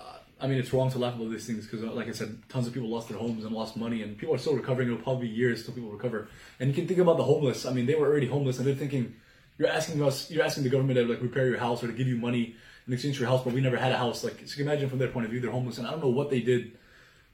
I 0.43 0.49
mean, 0.49 0.59
it's 0.59 0.73
wrong 0.73 0.91
to 0.91 0.99
laugh 0.99 1.15
about 1.15 1.31
these 1.31 1.47
things 1.47 1.67
because, 1.67 1.83
like 1.83 2.09
I 2.09 2.13
said, 2.13 2.37
tons 2.49 2.67
of 2.67 2.75
people 2.75 2.89
lost 2.89 3.09
their 3.09 3.17
homes 3.17 3.45
and 3.45 3.55
lost 3.55 3.77
money, 3.77 4.03
and 4.03 4.19
people 4.19 4.35
are 4.35 4.39
still 4.39 4.57
recovering. 4.57 4.89
It'll 4.89 5.01
probably 5.01 5.29
be 5.29 5.35
years 5.35 5.65
till 5.65 5.73
people 5.73 5.91
recover. 5.91 6.29
And 6.59 6.69
you 6.69 6.75
can 6.75 6.89
think 6.89 6.99
about 6.99 7.17
the 7.17 7.23
homeless. 7.23 7.65
I 7.65 7.73
mean, 7.73 7.87
they 7.87 7.95
were 7.95 8.09
already 8.09 8.27
homeless, 8.27 8.59
and 8.59 8.67
they're 8.67 8.75
thinking, 8.75 9.15
you're 9.59 9.69
asking 9.69 10.03
us, 10.03 10.31
you're 10.31 10.45
asking 10.45 10.65
the 10.65 10.71
government 10.71 10.99
to 10.99 11.05
like 11.05 11.23
repair 11.23 11.47
your 11.47 11.59
house 11.59 11.83
or 11.83 11.87
to 11.87 11.93
give 11.93 12.07
you 12.07 12.17
money 12.17 12.57
in 12.87 12.93
exchange 12.93 13.19
for 13.19 13.25
a 13.25 13.29
house, 13.29 13.45
but 13.45 13.53
we 13.53 13.61
never 13.61 13.77
had 13.77 13.93
a 13.93 13.97
house. 13.97 14.25
Like, 14.25 14.39
so 14.39 14.43
you 14.43 14.57
can 14.57 14.69
imagine 14.69 14.89
from 14.89 14.99
their 14.99 15.09
point 15.09 15.27
of 15.27 15.31
view, 15.31 15.41
they're 15.41 15.51
homeless, 15.51 15.79
and 15.79 15.87
I 15.87 15.91
don't 15.91 16.01
know 16.01 16.09
what 16.09 16.31
they 16.31 16.41
did, 16.41 16.73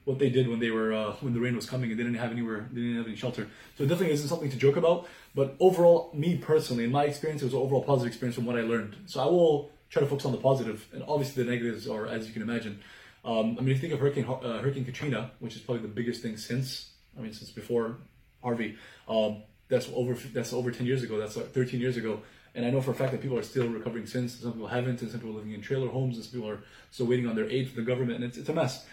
what 0.04 0.18
they 0.18 0.30
did 0.30 0.48
when 0.48 0.58
they 0.58 0.70
were 0.70 0.92
uh, 0.92 1.12
when 1.20 1.32
the 1.32 1.40
rain 1.40 1.56
was 1.56 1.66
coming 1.66 1.90
and 1.90 1.98
they 1.98 2.04
didn't 2.04 2.18
have 2.18 2.30
anywhere, 2.30 2.68
they 2.72 2.80
didn't 2.80 2.96
have 2.96 3.06
any 3.06 3.16
shelter. 3.16 3.48
So 3.76 3.84
it 3.84 3.88
definitely 3.88 4.14
isn't 4.14 4.28
something 4.28 4.50
to 4.50 4.56
joke 4.56 4.76
about. 4.76 5.06
But 5.34 5.56
overall, 5.60 6.10
me 6.14 6.36
personally, 6.36 6.84
in 6.84 6.92
my 6.92 7.04
experience, 7.04 7.42
it 7.42 7.46
was 7.46 7.54
an 7.54 7.60
overall 7.60 7.82
positive 7.82 8.08
experience 8.08 8.34
from 8.34 8.46
what 8.46 8.56
I 8.56 8.62
learned. 8.62 8.96
So 9.06 9.20
I 9.20 9.26
will 9.26 9.70
try 9.90 10.00
to 10.02 10.08
focus 10.08 10.26
on 10.26 10.32
the 10.32 10.38
positive, 10.38 10.86
and 10.92 11.02
obviously 11.06 11.44
the 11.44 11.50
negatives 11.50 11.88
are, 11.88 12.06
as 12.06 12.26
you 12.26 12.32
can 12.32 12.42
imagine. 12.42 12.80
Um, 13.24 13.56
I 13.58 13.62
mean, 13.62 13.68
you 13.68 13.78
think 13.78 13.92
of 13.92 14.00
Hurricane 14.00 14.26
uh, 14.26 14.58
Hurricane 14.60 14.84
Katrina, 14.84 15.30
which 15.38 15.56
is 15.56 15.62
probably 15.62 15.82
the 15.82 15.88
biggest 15.88 16.22
thing 16.22 16.36
since, 16.36 16.90
I 17.16 17.20
mean, 17.20 17.32
since 17.32 17.50
before 17.50 17.98
Harvey. 18.42 18.76
Um, 19.08 19.42
that's 19.68 19.88
over 19.94 20.14
that's 20.32 20.52
over 20.52 20.70
10 20.70 20.86
years 20.86 21.02
ago. 21.02 21.18
That's 21.18 21.36
like 21.36 21.52
13 21.52 21.80
years 21.80 21.96
ago. 21.96 22.22
And 22.54 22.64
I 22.66 22.70
know 22.70 22.80
for 22.80 22.90
a 22.90 22.94
fact 22.94 23.12
that 23.12 23.20
people 23.20 23.38
are 23.38 23.42
still 23.42 23.68
recovering 23.68 24.06
since. 24.06 24.40
Some 24.40 24.52
people 24.52 24.68
haven't, 24.68 25.00
and 25.02 25.10
some 25.10 25.20
people 25.20 25.34
are 25.34 25.38
living 25.38 25.52
in 25.52 25.60
trailer 25.60 25.88
homes, 25.88 26.16
and 26.16 26.24
some 26.24 26.32
people 26.32 26.50
are 26.50 26.60
still 26.90 27.06
waiting 27.06 27.28
on 27.28 27.36
their 27.36 27.48
aid 27.48 27.68
from 27.68 27.84
the 27.84 27.88
government, 27.88 28.16
and 28.16 28.24
it's, 28.24 28.38
it's 28.38 28.48
a 28.48 28.52
mess. 28.52 28.86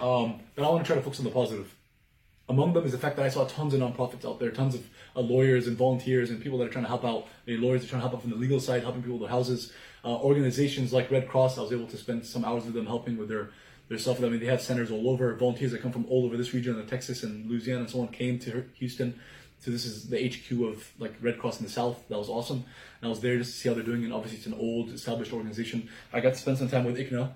Um, 0.00 0.40
but 0.54 0.64
I 0.64 0.68
want 0.68 0.84
to 0.84 0.86
try 0.86 0.96
to 0.96 1.02
focus 1.02 1.20
on 1.20 1.26
the 1.26 1.30
positive. 1.30 1.74
Among 2.48 2.72
them 2.72 2.84
is 2.84 2.92
the 2.92 2.98
fact 2.98 3.16
that 3.16 3.24
I 3.24 3.28
saw 3.28 3.46
tons 3.46 3.74
of 3.74 3.80
nonprofits 3.80 4.28
out 4.28 4.40
there, 4.40 4.50
tons 4.50 4.74
of 4.74 4.84
uh, 5.14 5.20
lawyers 5.20 5.68
and 5.68 5.76
volunteers 5.76 6.30
and 6.30 6.42
people 6.42 6.58
that 6.58 6.68
are 6.68 6.70
trying 6.70 6.84
to 6.84 6.88
help 6.88 7.04
out. 7.04 7.28
The 7.44 7.56
lawyers 7.56 7.84
are 7.84 7.88
trying 7.88 8.02
to 8.02 8.08
help 8.08 8.14
out 8.14 8.22
from 8.22 8.30
the 8.30 8.36
legal 8.36 8.58
side, 8.58 8.82
helping 8.82 9.02
people 9.02 9.18
with 9.18 9.28
their 9.28 9.36
houses. 9.36 9.72
Uh, 10.04 10.16
organizations 10.16 10.92
like 10.92 11.10
Red 11.10 11.28
Cross, 11.28 11.58
I 11.58 11.62
was 11.62 11.72
able 11.72 11.86
to 11.86 11.96
spend 11.96 12.26
some 12.26 12.44
hours 12.44 12.64
with 12.64 12.74
them 12.74 12.86
helping 12.86 13.16
with 13.16 13.28
their 13.28 13.50
their 13.88 13.98
stuff. 13.98 14.22
I 14.22 14.28
mean, 14.28 14.40
they 14.40 14.46
have 14.46 14.62
centers 14.62 14.90
all 14.90 15.08
over. 15.08 15.34
Volunteers 15.34 15.70
that 15.72 15.82
come 15.82 15.92
from 15.92 16.06
all 16.06 16.24
over 16.24 16.36
this 16.36 16.54
region, 16.54 16.78
of 16.78 16.88
Texas 16.88 17.22
and 17.22 17.48
Louisiana 17.48 17.80
and 17.80 17.90
so 17.90 18.00
on, 18.00 18.08
came 18.08 18.38
to 18.40 18.64
Houston 18.74 19.20
so 19.62 19.70
this 19.70 19.84
is 19.84 20.08
the 20.08 20.18
HQ 20.18 20.60
of 20.62 20.92
like 20.98 21.14
Red 21.20 21.38
Cross 21.38 21.60
in 21.60 21.66
the 21.66 21.70
South. 21.70 22.02
That 22.08 22.18
was 22.18 22.28
awesome. 22.28 22.64
And 23.00 23.06
I 23.06 23.08
was 23.08 23.20
there 23.20 23.38
just 23.38 23.52
to 23.52 23.58
see 23.58 23.68
how 23.68 23.76
they're 23.76 23.84
doing. 23.84 24.02
And 24.02 24.12
obviously, 24.12 24.38
it's 24.38 24.46
an 24.46 24.54
old, 24.54 24.90
established 24.90 25.32
organization. 25.32 25.88
I 26.12 26.18
got 26.18 26.30
to 26.32 26.38
spend 26.38 26.58
some 26.58 26.68
time 26.68 26.84
with 26.84 26.96
ICNA. 26.96 27.30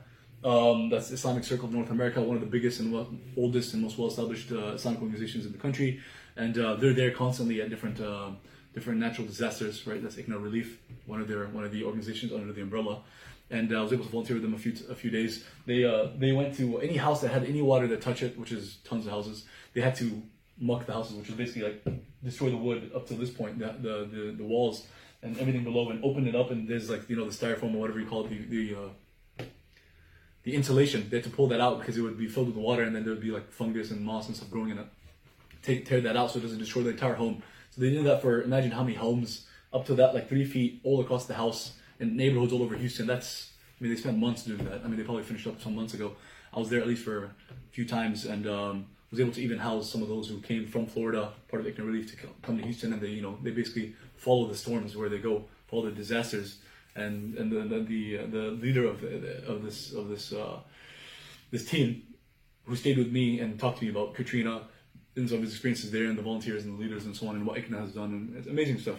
Um, 0.44 0.90
that's 0.90 1.12
Islamic 1.12 1.44
Circle 1.44 1.68
of 1.68 1.74
North 1.74 1.90
America, 1.90 2.20
one 2.20 2.34
of 2.34 2.40
the 2.40 2.48
biggest 2.48 2.80
and 2.80 3.20
oldest 3.36 3.74
and 3.74 3.82
most 3.82 3.96
well-established 3.96 4.50
uh, 4.50 4.72
Islamic 4.72 5.00
organizations 5.00 5.46
in 5.46 5.52
the 5.52 5.58
country. 5.58 6.00
And 6.36 6.58
uh, 6.58 6.74
they're 6.74 6.92
there 6.94 7.12
constantly 7.12 7.62
at 7.62 7.70
different 7.70 8.00
uh, 8.00 8.30
different 8.74 8.98
natural 8.98 9.28
disasters. 9.28 9.86
Right, 9.86 10.02
that's 10.02 10.16
ICNA 10.16 10.42
Relief, 10.42 10.80
one 11.06 11.20
of 11.20 11.28
their 11.28 11.46
one 11.46 11.62
of 11.62 11.70
the 11.70 11.84
organizations 11.84 12.32
under 12.32 12.52
the 12.52 12.60
umbrella. 12.60 13.02
And 13.50 13.72
uh, 13.72 13.78
I 13.78 13.82
was 13.82 13.92
able 13.92 14.04
to 14.04 14.10
volunteer 14.10 14.34
with 14.34 14.42
them 14.42 14.54
a 14.54 14.58
few 14.58 14.74
a 14.90 14.96
few 14.96 15.10
days. 15.10 15.44
They 15.64 15.84
uh, 15.84 16.08
they 16.18 16.32
went 16.32 16.56
to 16.56 16.80
any 16.80 16.96
house 16.96 17.20
that 17.20 17.30
had 17.30 17.44
any 17.44 17.62
water 17.62 17.86
that 17.86 18.00
touched 18.00 18.24
it, 18.24 18.36
which 18.36 18.50
is 18.50 18.78
tons 18.82 19.06
of 19.06 19.12
houses. 19.12 19.44
They 19.74 19.80
had 19.80 19.94
to 19.96 20.22
muck 20.58 20.86
the 20.86 20.92
houses, 20.92 21.16
which 21.16 21.28
is 21.28 21.34
basically 21.34 21.62
like 21.62 21.84
destroy 22.24 22.50
the 22.50 22.56
wood 22.56 22.90
up 22.94 23.06
to 23.08 23.14
this 23.14 23.30
point, 23.30 23.58
the 23.58 23.66
the, 23.66 24.08
the, 24.10 24.34
the 24.38 24.44
walls 24.44 24.86
and 25.22 25.38
everything 25.38 25.64
below, 25.64 25.90
and 25.90 26.04
open 26.04 26.26
it 26.26 26.34
up, 26.34 26.50
and 26.50 26.68
there's 26.68 26.90
like 26.90 27.08
you 27.08 27.16
know 27.16 27.28
the 27.28 27.30
styrofoam 27.30 27.74
or 27.74 27.78
whatever 27.78 28.00
you 28.00 28.06
call 28.06 28.24
it, 28.24 28.30
the 28.30 28.38
the 28.44 28.78
uh, 28.78 29.44
the 30.42 30.54
insulation. 30.54 31.08
They 31.10 31.18
had 31.18 31.24
to 31.24 31.30
pull 31.30 31.48
that 31.48 31.60
out 31.60 31.80
because 31.80 31.96
it 31.96 32.02
would 32.02 32.18
be 32.18 32.28
filled 32.28 32.48
with 32.48 32.56
water, 32.56 32.82
and 32.82 32.94
then 32.94 33.04
there 33.04 33.12
would 33.12 33.22
be 33.22 33.30
like 33.30 33.50
fungus 33.52 33.90
and 33.90 34.00
moss 34.00 34.26
and 34.28 34.36
stuff 34.36 34.50
growing 34.50 34.70
in 34.70 34.78
it. 34.78 34.86
Take 35.62 35.86
tear 35.86 36.00
that 36.02 36.16
out 36.16 36.30
so 36.30 36.38
it 36.38 36.42
doesn't 36.42 36.58
destroy 36.58 36.82
the 36.82 36.90
entire 36.90 37.14
home. 37.14 37.42
So 37.70 37.80
they 37.80 37.90
did 37.90 38.04
that 38.04 38.22
for 38.22 38.42
imagine 38.42 38.70
how 38.70 38.82
many 38.82 38.94
homes 38.94 39.46
up 39.72 39.84
to 39.86 39.94
that 39.96 40.14
like 40.14 40.28
three 40.28 40.44
feet 40.44 40.80
all 40.84 41.00
across 41.00 41.26
the 41.26 41.34
house 41.34 41.72
in 41.98 42.16
neighborhoods 42.16 42.52
all 42.52 42.62
over 42.62 42.76
Houston. 42.76 43.06
That's 43.06 43.52
I 43.78 43.84
mean 43.84 43.92
they 43.92 44.00
spent 44.00 44.18
months 44.18 44.44
doing 44.44 44.64
that. 44.64 44.82
I 44.84 44.88
mean 44.88 44.96
they 44.96 45.02
probably 45.02 45.24
finished 45.24 45.46
up 45.46 45.60
some 45.60 45.74
months 45.74 45.94
ago. 45.94 46.16
I 46.54 46.58
was 46.58 46.70
there 46.70 46.80
at 46.80 46.86
least 46.86 47.04
for 47.04 47.24
a 47.24 47.30
few 47.70 47.86
times 47.86 48.24
and. 48.24 48.46
Um, 48.46 48.86
was 49.10 49.20
able 49.20 49.32
to 49.32 49.40
even 49.40 49.58
house 49.58 49.90
some 49.90 50.02
of 50.02 50.08
those 50.08 50.28
who 50.28 50.40
came 50.40 50.66
from 50.66 50.86
Florida, 50.86 51.32
part 51.48 51.64
of 51.64 51.72
ICNA 51.72 51.86
Relief, 51.86 52.10
to 52.10 52.26
come 52.42 52.58
to 52.58 52.64
Houston, 52.64 52.92
and 52.92 53.00
they, 53.00 53.08
you 53.08 53.22
know, 53.22 53.38
they 53.42 53.50
basically 53.50 53.94
follow 54.16 54.46
the 54.46 54.56
storms 54.56 54.96
where 54.96 55.08
they 55.08 55.18
go, 55.18 55.44
follow 55.68 55.84
the 55.86 55.92
disasters, 55.92 56.58
and 56.94 57.36
and 57.36 57.52
the 57.52 57.60
the 57.60 57.84
the, 57.84 58.18
uh, 58.18 58.26
the 58.26 58.50
leader 58.52 58.84
of 58.84 59.02
of 59.48 59.62
this 59.62 59.92
of 59.92 60.08
this 60.08 60.32
uh, 60.32 60.58
this 61.50 61.64
team, 61.64 62.02
who 62.64 62.74
stayed 62.74 62.98
with 62.98 63.12
me 63.12 63.40
and 63.40 63.60
talked 63.60 63.78
to 63.78 63.84
me 63.84 63.90
about 63.90 64.14
Katrina 64.14 64.62
and 65.14 65.28
some 65.28 65.38
of 65.38 65.44
his 65.44 65.52
experiences 65.52 65.90
there, 65.90 66.06
and 66.06 66.18
the 66.18 66.22
volunteers 66.22 66.64
and 66.64 66.78
the 66.78 66.82
leaders 66.82 67.06
and 67.06 67.16
so 67.16 67.28
on, 67.28 67.36
and 67.36 67.46
what 67.46 67.56
ICNA 67.56 67.80
has 67.80 67.92
done, 67.92 68.12
and 68.12 68.36
it's 68.36 68.48
amazing 68.48 68.78
stuff. 68.78 68.98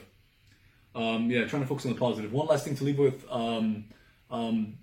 Um, 0.95 1.29
yeah, 1.29 1.45
trying 1.45 1.61
to 1.61 1.67
focus 1.67 1.85
on 1.85 1.93
the 1.93 1.99
positive. 1.99 2.31
One 2.31 2.47
last 2.47 2.65
thing 2.65 2.75
to 2.77 2.83
leave 2.83 2.97
with. 2.97 3.23
Um, 3.29 3.85
um, 4.31 4.77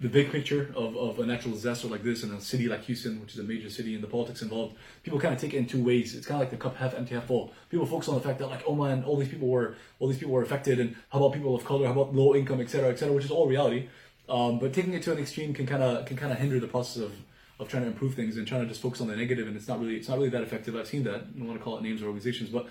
the 0.00 0.08
big 0.08 0.32
picture 0.32 0.72
of, 0.74 0.96
of 0.96 1.18
a 1.18 1.26
natural 1.26 1.52
disaster 1.52 1.86
like 1.86 2.02
this 2.02 2.22
in 2.22 2.30
a 2.32 2.40
city 2.40 2.68
like 2.68 2.82
Houston, 2.84 3.20
which 3.20 3.34
is 3.34 3.38
a 3.38 3.42
major 3.42 3.68
city, 3.68 3.94
and 3.94 4.02
the 4.02 4.08
politics 4.08 4.40
involved, 4.40 4.74
people 5.02 5.20
kind 5.20 5.34
of 5.34 5.40
take 5.40 5.52
it 5.52 5.58
in 5.58 5.66
two 5.66 5.84
ways. 5.84 6.14
It's 6.14 6.26
kind 6.26 6.40
of 6.40 6.40
like 6.40 6.50
the 6.50 6.56
cup 6.56 6.76
half 6.76 6.94
empty, 6.94 7.14
half 7.14 7.26
full. 7.26 7.52
People 7.68 7.84
focus 7.84 8.08
on 8.08 8.14
the 8.14 8.22
fact 8.22 8.38
that 8.38 8.48
like, 8.48 8.62
oh 8.66 8.74
man, 8.74 9.04
all 9.04 9.16
these 9.16 9.28
people 9.28 9.48
were 9.48 9.74
all 9.98 10.08
these 10.08 10.18
people 10.18 10.32
were 10.32 10.42
affected, 10.42 10.80
and 10.80 10.96
how 11.10 11.18
about 11.18 11.34
people 11.34 11.54
of 11.54 11.64
color, 11.64 11.86
how 11.86 11.92
about 11.92 12.14
low 12.14 12.34
income, 12.34 12.60
etc., 12.60 12.88
etc., 12.88 13.14
which 13.14 13.26
is 13.26 13.30
all 13.30 13.46
reality. 13.46 13.88
Um, 14.28 14.58
but 14.58 14.72
taking 14.72 14.94
it 14.94 15.02
to 15.02 15.12
an 15.12 15.18
extreme 15.18 15.52
can 15.52 15.66
kind 15.66 15.82
of 15.82 16.06
can 16.06 16.16
kind 16.16 16.32
of 16.32 16.38
hinder 16.38 16.58
the 16.58 16.68
process 16.68 17.02
of 17.02 17.12
of 17.58 17.68
trying 17.68 17.82
to 17.82 17.88
improve 17.88 18.14
things 18.14 18.38
and 18.38 18.46
trying 18.46 18.62
to 18.62 18.66
just 18.66 18.80
focus 18.80 19.02
on 19.02 19.08
the 19.08 19.16
negative, 19.16 19.46
and 19.46 19.54
it's 19.54 19.68
not 19.68 19.78
really 19.80 19.96
it's 19.96 20.08
not 20.08 20.16
really 20.16 20.30
that 20.30 20.42
effective. 20.42 20.74
I've 20.76 20.86
seen 20.86 21.04
that. 21.04 21.14
I 21.14 21.18
don't 21.18 21.46
want 21.46 21.58
to 21.58 21.64
call 21.64 21.76
it 21.76 21.82
names 21.82 22.00
or 22.00 22.06
organizations, 22.06 22.48
but 22.48 22.66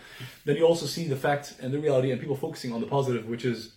then 0.45 0.55
you 0.55 0.65
also 0.65 0.87
see 0.87 1.07
the 1.07 1.15
fact 1.15 1.57
and 1.61 1.71
the 1.71 1.77
reality, 1.77 2.09
and 2.09 2.19
people 2.19 2.35
focusing 2.35 2.73
on 2.73 2.81
the 2.81 2.87
positive, 2.87 3.27
which 3.27 3.45
is 3.45 3.73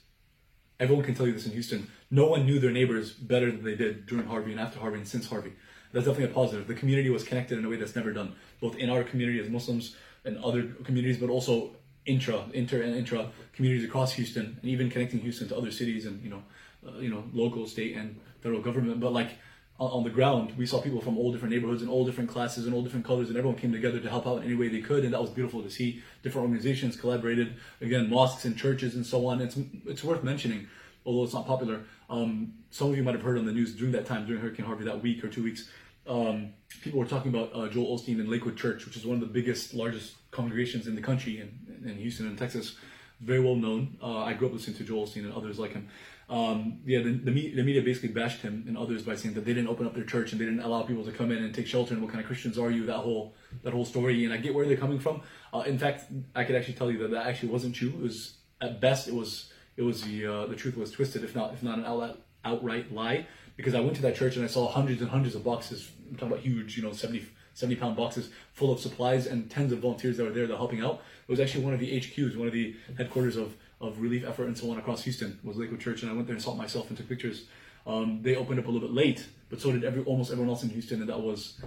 everyone 0.83 1.05
can 1.05 1.15
tell 1.15 1.27
you 1.27 1.33
this 1.33 1.47
in 1.47 1.53
Houston. 1.53 1.89
No 2.11 2.27
one 2.27 2.45
knew 2.45 2.59
their 2.59 2.73
neighbors 2.73 3.13
better 3.13 3.51
than 3.51 3.65
they 3.65 3.77
did 3.77 4.05
during 4.07 4.27
Harvey 4.27 4.51
and 4.51 4.61
after 4.61 4.81
Harvey 4.81 4.99
and 4.99 5.07
since 5.07 5.29
Harvey. 5.29 5.53
That's 5.93 6.07
definitely 6.07 6.33
a 6.33 6.35
positive. 6.35 6.67
The 6.67 6.75
community 6.75 7.09
was 7.09 7.23
connected 7.23 7.57
in 7.57 7.65
a 7.65 7.69
way 7.69 7.77
that's 7.77 7.95
never 7.95 8.13
done, 8.13 8.35
both 8.61 8.77
in 8.77 8.91
our 8.91 9.05
community 9.05 9.39
as 9.39 9.49
Muslims 9.49 9.95
and 10.25 10.37
other 10.45 10.65
communities, 10.85 11.19
but 11.19 11.31
also 11.31 11.77
intra, 12.05 12.45
inter, 12.53 12.83
and 12.83 12.97
intra 12.97 13.31
communities 13.53 13.85
across 13.85 14.13
Houston, 14.15 14.59
and 14.61 14.71
even 14.71 14.91
connecting 14.91 15.21
Houston 15.21 15.49
to 15.49 15.57
other 15.57 15.71
cities 15.71 16.05
and 16.05 16.23
you 16.23 16.31
know, 16.31 16.43
uh, 16.87 16.99
you 16.99 17.11
know, 17.11 17.23
local, 17.33 17.67
state, 17.69 17.97
and 17.97 18.19
federal 18.41 18.61
government. 18.61 18.99
But 18.99 19.13
like 19.13 19.31
on, 19.79 19.91
on 19.91 20.05
the 20.05 20.11
ground, 20.11 20.53
we 20.57 20.67
saw 20.67 20.81
people 20.81 21.01
from 21.01 21.19
all 21.19 21.33
different 21.33 21.53
neighborhoods 21.55 21.83
and 21.83 21.91
all 21.91 22.05
different 22.05 22.31
classes 22.31 22.67
and 22.67 22.75
all 22.75 22.83
different 22.83 23.05
colors, 23.05 23.29
and 23.29 23.37
everyone 23.37 23.59
came 23.59 23.73
together 23.73 24.01
to 24.01 24.09
help 24.09 24.27
out 24.27 24.39
in 24.39 24.45
any 24.45 24.55
way 24.55 24.69
they 24.69 24.81
could, 24.81 25.05
and 25.05 25.13
that 25.13 25.21
was 25.21 25.31
beautiful 25.31 25.63
to 25.63 25.71
see. 25.71 26.03
Different 26.23 26.47
organizations 26.47 26.97
collaborated, 26.97 27.57
again, 27.81 28.09
mosques 28.09 28.45
and 28.45 28.57
churches 28.57 28.95
and 28.95 29.05
so 29.05 29.27
on. 29.27 29.41
It's 29.41 29.57
it's 29.87 30.05
worth 30.05 30.23
mentioning, 30.23 30.69
although 31.05 31.25
it's 31.25 31.35
not 31.35 31.47
popular. 31.47 31.81
Um, 32.09 32.55
some 32.71 32.91
of 32.91 32.97
you 32.97 33.03
might 33.03 33.15
have 33.15 33.23
heard 33.23 33.39
on 33.39 33.47
the 33.47 33.53
news 33.53 33.75
during 33.75 33.93
that 33.93 34.07
time, 34.07 34.27
during 34.27 34.41
Hurricane 34.43 34.67
Harvey, 34.67 34.85
that 34.85 35.03
week 35.03 35.25
or 35.25 35.29
two 35.29 35.43
weeks. 35.43 35.69
Um, 36.07 36.53
people 36.83 36.99
were 36.99 37.07
talking 37.07 37.33
about 37.35 37.51
uh, 37.55 37.69
Joel 37.69 37.97
Osteen 37.97 38.19
in 38.19 38.29
Lakewood 38.29 38.57
Church, 38.57 38.85
which 38.85 38.97
is 38.97 39.07
one 39.07 39.15
of 39.15 39.21
the 39.21 39.33
biggest, 39.33 39.73
largest 39.73 40.17
congregations 40.33 40.87
in 40.87 40.95
the 40.95 41.01
country 41.01 41.41
in, 41.41 41.89
in 41.89 41.97
Houston 41.97 42.27
and 42.27 42.37
Texas. 42.37 42.77
Very 43.21 43.39
well 43.39 43.55
known. 43.55 43.97
Uh, 44.03 44.19
I 44.19 44.33
grew 44.33 44.49
up 44.49 44.55
listening 44.55 44.77
to 44.79 44.85
Joel 44.85 45.07
Osteen 45.07 45.25
and 45.25 45.33
others 45.33 45.59
like 45.59 45.73
him. 45.73 45.89
Um, 46.29 46.81
yeah, 46.87 47.01
the, 47.01 47.11
the, 47.11 47.31
media 47.31 47.83
basically 47.83 48.09
bashed 48.09 48.41
him 48.41 48.65
and 48.67 48.79
others 48.79 49.03
by 49.03 49.17
saying 49.17 49.35
that 49.35 49.45
they 49.45 49.53
didn't 49.53 49.69
open 49.69 49.87
up 49.87 49.95
their 49.95 50.05
church 50.05 50.33
and 50.33 50.41
they 50.41 50.47
didn't 50.47 50.61
allow 50.61 50.83
people 50.83 51.05
to 51.05 51.13
come 51.13 51.31
in 51.31 51.39
and 51.39 51.55
take 51.55 51.67
shelter 51.67 51.93
and 51.93 52.03
what 52.03 52.11
kind 52.11 52.21
of 52.21 52.27
Christians 52.27 52.59
are 52.59 52.71
you? 52.71 52.87
That 52.87 52.99
whole 52.99 53.35
that 53.65 53.73
whole 53.73 53.85
story, 53.85 54.25
and 54.25 54.33
I 54.33 54.39
get 54.39 54.55
where 54.55 54.67
they're 54.67 54.77
coming 54.77 54.99
from. 54.99 55.21
Uh, 55.53 55.61
in 55.67 55.79
fact, 55.79 56.05
I 56.35 56.45
could 56.45 56.57
actually 56.57 56.75
tell 56.75 56.91
you 56.91 56.99
that 56.99 57.11
that 57.11 57.27
actually 57.27 57.51
wasn't 57.51 57.75
true. 57.75 57.91
It 57.91 58.01
was 58.01 58.35
at 58.61 58.81
best 58.81 59.09
it 59.09 59.15
was 59.15 59.53
it 59.77 59.83
was 59.83 60.05
the 60.05 60.27
uh, 60.27 60.47
the 60.47 60.57
truth 60.57 60.77
was 60.77 60.91
twisted, 60.91 61.25
if 61.25 61.35
not 61.35 61.53
if 61.53 61.63
not 61.63 61.79
an 61.79 61.85
outright 61.85 62.17
outright 62.45 62.93
lie. 62.93 63.27
Because 63.57 63.75
I 63.75 63.81
went 63.81 63.97
to 63.97 64.03
that 64.03 64.17
church 64.17 64.37
and 64.37 64.45
I 64.45 64.49
saw 64.49 64.69
hundreds 64.69 65.03
and 65.03 65.11
hundreds 65.11 65.35
of 65.35 65.45
boxes. 65.45 65.91
I'm 66.09 66.17
talking 66.17 66.33
about 66.33 66.41
huge, 66.41 66.77
you 66.77 66.83
know, 66.83 66.93
70, 66.93 67.27
70 67.53 67.77
pound 67.77 67.97
boxes 67.97 68.31
full 68.55 68.73
of 68.73 68.81
supplies 68.81 69.27
and 69.27 69.51
tens 69.51 69.73
of 69.73 69.81
volunteers 69.81 70.17
that 70.17 70.25
were 70.25 70.31
there 70.31 70.47
that 70.47 70.55
were 70.55 70.59
helping 70.59 70.81
out. 70.81 71.03
It 71.29 71.31
was 71.31 71.39
actually 71.39 71.65
one 71.65 71.75
of 71.75 71.81
the 71.81 72.01
HQs, 72.01 72.37
one 72.37 72.49
of 72.49 72.55
the 72.55 72.75
headquarters 72.97 73.37
of 73.37 73.55
of 73.83 74.01
relief 74.01 74.25
effort 74.27 74.47
and 74.47 74.57
so 74.57 74.71
on 74.71 74.79
across 74.79 75.03
Houston 75.03 75.39
was 75.43 75.57
Lakewood 75.57 75.81
Church, 75.81 76.03
and 76.03 76.11
I 76.11 76.15
went 76.15 76.27
there 76.29 76.35
and 76.35 76.43
saw 76.43 76.53
it 76.53 76.57
myself 76.57 76.89
and 76.89 76.97
took 76.97 77.09
pictures. 77.09 77.45
Um, 77.87 78.21
they 78.23 78.37
opened 78.37 78.61
up 78.61 78.67
a 78.67 78.71
little 78.71 78.89
bit 78.89 78.95
late, 78.95 79.27
but 79.51 79.61
so 79.61 79.73
did 79.73 79.85
every 79.85 80.05
almost 80.05 80.31
everyone 80.31 80.51
else 80.51 80.63
in 80.63 80.71
Houston, 80.71 81.01
and 81.01 81.09
that 81.11 81.21
was 81.21 81.61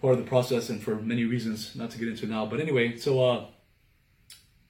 part 0.00 0.14
of 0.14 0.18
the 0.18 0.28
process, 0.28 0.68
and 0.68 0.82
for 0.82 0.96
many 0.96 1.24
reasons, 1.24 1.74
not 1.76 1.90
to 1.92 1.98
get 1.98 2.08
into 2.08 2.26
now. 2.26 2.44
But 2.44 2.60
anyway, 2.60 2.96
so 2.96 3.24
uh, 3.24 3.46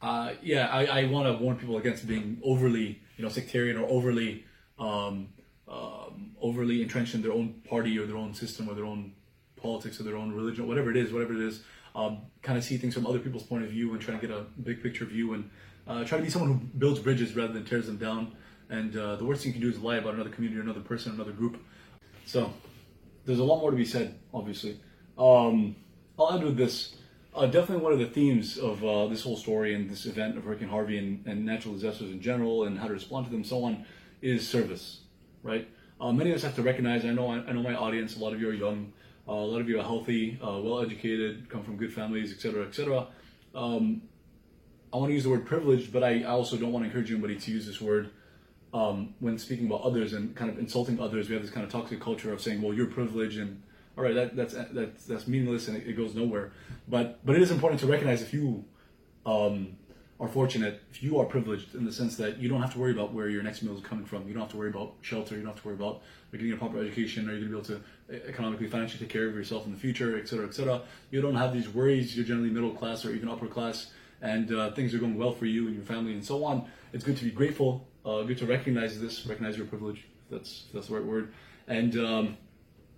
uh, 0.02 0.34
yeah, 0.42 0.68
I, 0.68 0.84
I 0.84 1.04
want 1.06 1.26
to 1.26 1.42
warn 1.42 1.56
people 1.56 1.78
against 1.78 2.06
being 2.06 2.38
overly, 2.44 3.00
you 3.16 3.24
know, 3.24 3.30
sectarian 3.30 3.78
or 3.78 3.88
overly, 3.88 4.44
um, 4.78 5.28
um, 5.66 6.36
overly 6.42 6.82
entrenched 6.82 7.14
in 7.14 7.22
their 7.22 7.32
own 7.32 7.62
party 7.66 7.98
or 7.98 8.04
their 8.04 8.18
own 8.18 8.34
system 8.34 8.68
or 8.68 8.74
their 8.74 8.84
own 8.84 9.14
politics 9.56 9.98
or 9.98 10.02
their 10.02 10.16
own 10.16 10.32
religion, 10.32 10.68
whatever 10.68 10.90
it 10.90 10.98
is, 10.98 11.10
whatever 11.10 11.32
it 11.32 11.40
is. 11.40 11.62
Um, 11.94 12.18
kind 12.42 12.58
of 12.58 12.64
see 12.64 12.76
things 12.76 12.92
from 12.92 13.06
other 13.06 13.20
people's 13.20 13.44
point 13.44 13.64
of 13.64 13.70
view 13.70 13.92
and 13.92 14.00
try 14.02 14.14
to 14.14 14.20
get 14.20 14.36
a 14.36 14.42
big 14.62 14.82
picture 14.82 15.04
view 15.06 15.32
and 15.32 15.48
uh, 15.86 16.04
try 16.04 16.18
to 16.18 16.24
be 16.24 16.30
someone 16.30 16.50
who 16.52 16.58
builds 16.78 17.00
bridges 17.00 17.34
rather 17.36 17.52
than 17.52 17.64
tears 17.64 17.86
them 17.86 17.96
down. 17.96 18.32
And 18.70 18.96
uh, 18.96 19.16
the 19.16 19.24
worst 19.24 19.42
thing 19.42 19.52
you 19.52 19.60
can 19.60 19.70
do 19.70 19.76
is 19.76 19.82
lie 19.82 19.96
about 19.96 20.14
another 20.14 20.30
community, 20.30 20.60
another 20.60 20.80
person, 20.80 21.12
another 21.12 21.32
group. 21.32 21.58
So 22.24 22.52
there's 23.26 23.38
a 23.38 23.44
lot 23.44 23.60
more 23.60 23.70
to 23.70 23.76
be 23.76 23.84
said, 23.84 24.18
obviously. 24.32 24.80
Um, 25.18 25.76
I'll 26.18 26.32
end 26.32 26.44
with 26.44 26.56
this. 26.56 26.96
Uh, 27.34 27.46
definitely 27.46 27.82
one 27.82 27.92
of 27.92 27.98
the 27.98 28.06
themes 28.06 28.58
of 28.58 28.84
uh, 28.84 29.08
this 29.08 29.22
whole 29.22 29.36
story 29.36 29.74
and 29.74 29.90
this 29.90 30.06
event 30.06 30.38
of 30.38 30.44
Hurricane 30.44 30.68
Harvey 30.68 30.98
and, 30.98 31.26
and, 31.26 31.44
natural 31.44 31.74
disasters 31.74 32.12
in 32.12 32.20
general 32.20 32.64
and 32.64 32.78
how 32.78 32.86
to 32.86 32.92
respond 32.92 33.26
to 33.26 33.32
them, 33.32 33.42
so 33.42 33.64
on, 33.64 33.84
is 34.22 34.48
service, 34.48 35.00
right? 35.42 35.68
Uh, 36.00 36.12
many 36.12 36.30
of 36.30 36.36
us 36.36 36.42
have 36.42 36.54
to 36.54 36.62
recognize. 36.62 37.04
I 37.04 37.10
know. 37.10 37.30
I, 37.30 37.52
know 37.52 37.62
my 37.62 37.74
audience. 37.74 38.16
A 38.16 38.20
lot 38.20 38.32
of 38.32 38.40
you 38.40 38.48
are 38.50 38.54
young. 38.54 38.92
Uh, 39.28 39.32
a 39.32 39.34
lot 39.34 39.60
of 39.60 39.68
you 39.68 39.80
are 39.80 39.82
healthy, 39.82 40.38
well 40.40 40.80
educated, 40.80 41.48
come 41.48 41.64
from 41.64 41.76
good 41.76 41.92
families, 41.92 42.32
etc., 42.32 42.66
etc. 42.66 43.08
Um, 43.54 44.02
I 44.94 44.96
want 44.96 45.10
to 45.10 45.14
use 45.14 45.24
the 45.24 45.30
word 45.30 45.44
privileged, 45.44 45.92
but 45.92 46.04
I, 46.04 46.22
also 46.22 46.56
don't 46.56 46.70
want 46.70 46.84
to 46.84 46.86
encourage 46.86 47.10
anybody 47.10 47.34
to 47.36 47.50
use 47.50 47.66
this 47.66 47.80
word 47.80 48.10
um, 48.72 49.14
when 49.18 49.38
speaking 49.40 49.66
about 49.66 49.82
others 49.82 50.12
and 50.12 50.36
kind 50.36 50.48
of 50.48 50.56
insulting 50.56 51.00
others. 51.00 51.28
We 51.28 51.34
have 51.34 51.42
this 51.42 51.50
kind 51.50 51.66
of 51.66 51.72
toxic 51.72 52.00
culture 52.00 52.32
of 52.32 52.40
saying, 52.40 52.62
"Well, 52.62 52.72
you're 52.72 52.86
privileged," 52.86 53.38
and 53.38 53.60
all 53.98 54.04
right, 54.04 54.14
that, 54.14 54.36
that's 54.36 54.54
that's 54.70 55.04
that's 55.04 55.26
meaningless 55.26 55.66
and 55.66 55.76
it, 55.76 55.88
it, 55.88 55.96
goes 55.96 56.14
nowhere. 56.14 56.52
But 56.86 57.18
but 57.26 57.34
it 57.34 57.42
is 57.42 57.50
important 57.50 57.80
to 57.80 57.88
recognize 57.88 58.22
if 58.22 58.32
you 58.32 58.64
um, 59.26 59.76
are 60.20 60.28
fortunate, 60.28 60.80
if 60.92 61.02
you 61.02 61.18
are 61.18 61.24
privileged 61.24 61.74
in 61.74 61.84
the 61.84 61.92
sense 61.92 62.14
that 62.18 62.38
you 62.38 62.48
don't 62.48 62.62
have 62.62 62.72
to 62.74 62.78
worry 62.78 62.92
about 62.92 63.12
where 63.12 63.28
your 63.28 63.42
next 63.42 63.64
meal 63.64 63.76
is 63.76 63.82
coming 63.82 64.04
from. 64.04 64.28
You 64.28 64.34
don't 64.34 64.42
have 64.42 64.52
to 64.52 64.56
worry 64.56 64.70
about 64.70 64.94
shelter. 65.00 65.34
You 65.34 65.42
don't 65.42 65.54
have 65.54 65.62
to 65.62 65.66
worry 65.66 65.76
about 65.76 66.02
getting 66.30 66.52
a 66.52 66.56
proper 66.56 66.78
education. 66.78 67.28
Are 67.28 67.32
you 67.34 67.48
going 67.48 67.64
to 67.64 67.70
be 67.70 67.74
able 67.74 67.82
to 68.10 68.28
economically, 68.28 68.68
financially 68.68 69.00
take 69.00 69.12
care 69.12 69.26
of 69.26 69.34
yourself 69.34 69.66
in 69.66 69.72
the 69.72 69.78
future, 69.78 70.16
et 70.18 70.28
cetera, 70.28 70.46
et 70.46 70.54
cetera. 70.54 70.82
You 71.10 71.20
don't 71.20 71.34
have 71.34 71.52
these 71.52 71.68
worries. 71.68 72.16
You're 72.16 72.26
generally 72.26 72.50
middle 72.50 72.72
class 72.72 73.04
or 73.04 73.12
even 73.12 73.28
upper 73.28 73.48
class 73.48 73.90
and 74.24 74.52
uh, 74.54 74.72
things 74.72 74.94
are 74.94 74.98
going 74.98 75.16
well 75.16 75.32
for 75.32 75.44
you 75.44 75.66
and 75.66 75.76
your 75.76 75.84
family 75.84 76.14
and 76.14 76.24
so 76.24 76.44
on, 76.44 76.66
it's 76.94 77.04
good 77.04 77.16
to 77.18 77.24
be 77.24 77.30
grateful, 77.30 77.86
uh, 78.06 78.22
good 78.22 78.38
to 78.38 78.46
recognize 78.46 78.98
this, 78.98 79.26
recognize 79.26 79.56
your 79.56 79.66
privilege, 79.66 79.98
if 79.98 80.30
that's, 80.30 80.64
if 80.66 80.72
that's 80.72 80.88
the 80.88 80.94
right 80.94 81.04
word. 81.04 81.34
And, 81.68 81.96
um, 81.98 82.36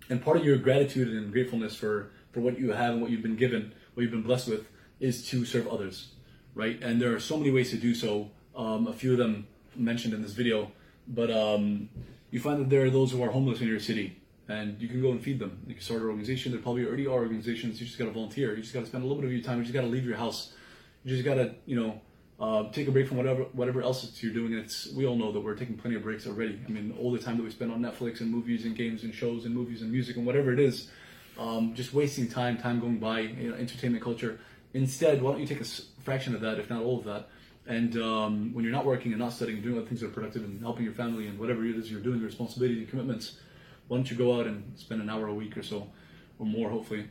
and 0.09 0.23
part 0.23 0.37
of 0.37 0.45
your 0.45 0.57
gratitude 0.57 1.09
and 1.09 1.31
gratefulness 1.31 1.75
for, 1.75 2.11
for 2.31 2.39
what 2.39 2.57
you 2.57 2.71
have 2.71 2.93
and 2.93 3.01
what 3.01 3.11
you've 3.11 3.21
been 3.21 3.35
given, 3.35 3.73
what 3.93 4.03
you've 4.03 4.11
been 4.11 4.23
blessed 4.23 4.47
with, 4.47 4.67
is 5.01 5.27
to 5.27 5.43
serve 5.43 5.67
others, 5.67 6.13
right? 6.55 6.81
And 6.81 7.01
there 7.01 7.13
are 7.13 7.19
so 7.19 7.35
many 7.35 7.51
ways 7.51 7.71
to 7.71 7.77
do 7.77 7.93
so. 7.93 8.31
Um, 8.55 8.87
a 8.87 8.93
few 8.93 9.11
of 9.11 9.17
them 9.17 9.47
mentioned 9.75 10.13
in 10.13 10.21
this 10.21 10.31
video, 10.31 10.71
but 11.09 11.29
um, 11.29 11.89
you 12.31 12.39
find 12.39 12.61
that 12.61 12.69
there 12.69 12.85
are 12.85 12.89
those 12.89 13.11
who 13.11 13.21
are 13.21 13.29
homeless 13.29 13.59
in 13.59 13.67
your 13.67 13.81
city, 13.81 14.17
and 14.47 14.81
you 14.81 14.87
can 14.87 15.01
go 15.01 15.11
and 15.11 15.21
feed 15.21 15.39
them. 15.39 15.59
You 15.67 15.73
can 15.73 15.83
start 15.83 16.01
an 16.01 16.07
organization. 16.07 16.53
There 16.53 16.61
probably 16.61 16.85
already 16.85 17.05
are 17.05 17.11
organizations. 17.11 17.81
You 17.81 17.85
just 17.85 17.99
got 17.99 18.05
to 18.05 18.11
volunteer. 18.11 18.55
You 18.55 18.61
just 18.61 18.73
got 18.73 18.79
to 18.79 18.85
spend 18.85 19.03
a 19.03 19.07
little 19.07 19.21
bit 19.21 19.27
of 19.27 19.33
your 19.33 19.43
time. 19.43 19.57
You 19.57 19.63
just 19.63 19.73
got 19.73 19.81
to 19.81 19.87
leave 19.87 20.05
your 20.05 20.15
house 20.15 20.53
you 21.07 21.15
just 21.15 21.25
gotta, 21.25 21.55
you 21.65 21.77
know, 21.79 22.01
uh, 22.37 22.69
take 22.71 22.87
a 22.89 22.91
break 22.91 23.07
from 23.07 23.15
whatever 23.15 23.43
whatever 23.53 23.81
else 23.81 24.21
you're 24.21 24.33
doing. 24.33 24.53
It's 24.53 24.91
we 24.91 25.05
all 25.05 25.15
know 25.15 25.31
that 25.31 25.39
we're 25.39 25.55
taking 25.55 25.77
plenty 25.77 25.95
of 25.95 26.03
breaks 26.03 26.27
already. 26.27 26.59
I 26.67 26.69
mean, 26.69 26.93
all 26.99 27.13
the 27.13 27.19
time 27.19 27.37
that 27.37 27.43
we 27.43 27.49
spend 27.49 27.71
on 27.71 27.79
Netflix 27.79 28.19
and 28.19 28.29
movies 28.29 28.65
and 28.65 28.75
games 28.75 29.03
and 29.03 29.15
shows 29.15 29.45
and 29.45 29.55
movies 29.55 29.81
and 29.81 29.89
music 29.89 30.17
and 30.17 30.25
whatever 30.25 30.51
it 30.51 30.59
is, 30.59 30.89
um, 31.39 31.73
just 31.75 31.93
wasting 31.93 32.27
time, 32.27 32.57
time 32.57 32.81
going 32.81 32.99
by, 32.99 33.21
you 33.21 33.49
know, 33.49 33.55
entertainment 33.55 34.03
culture. 34.03 34.37
Instead, 34.73 35.21
why 35.21 35.31
don't 35.31 35.39
you 35.39 35.47
take 35.47 35.61
a 35.61 35.65
fraction 36.03 36.35
of 36.35 36.41
that, 36.41 36.59
if 36.59 36.69
not 36.69 36.83
all 36.83 36.99
of 36.99 37.05
that, 37.05 37.29
and 37.67 37.95
um, 38.01 38.53
when 38.53 38.65
you're 38.65 38.73
not 38.73 38.85
working 38.85 39.13
and 39.13 39.19
not 39.19 39.31
studying, 39.31 39.61
doing 39.61 39.77
other 39.77 39.87
things 39.87 40.01
that 40.01 40.07
are 40.07 40.11
productive 40.11 40.43
and 40.43 40.59
helping 40.61 40.83
your 40.83 40.93
family 40.93 41.27
and 41.27 41.39
whatever 41.39 41.65
it 41.65 41.77
is 41.77 41.89
you're 41.89 42.01
doing, 42.01 42.19
your 42.19 42.27
responsibility 42.27 42.79
and 42.79 42.89
commitments, 42.89 43.37
why 43.87 43.95
don't 43.95 44.11
you 44.11 44.17
go 44.17 44.37
out 44.37 44.45
and 44.45 44.77
spend 44.77 45.01
an 45.01 45.09
hour 45.09 45.27
a 45.27 45.33
week 45.33 45.55
or 45.55 45.63
so, 45.63 45.87
or 46.37 46.45
more, 46.45 46.69
hopefully, 46.69 47.07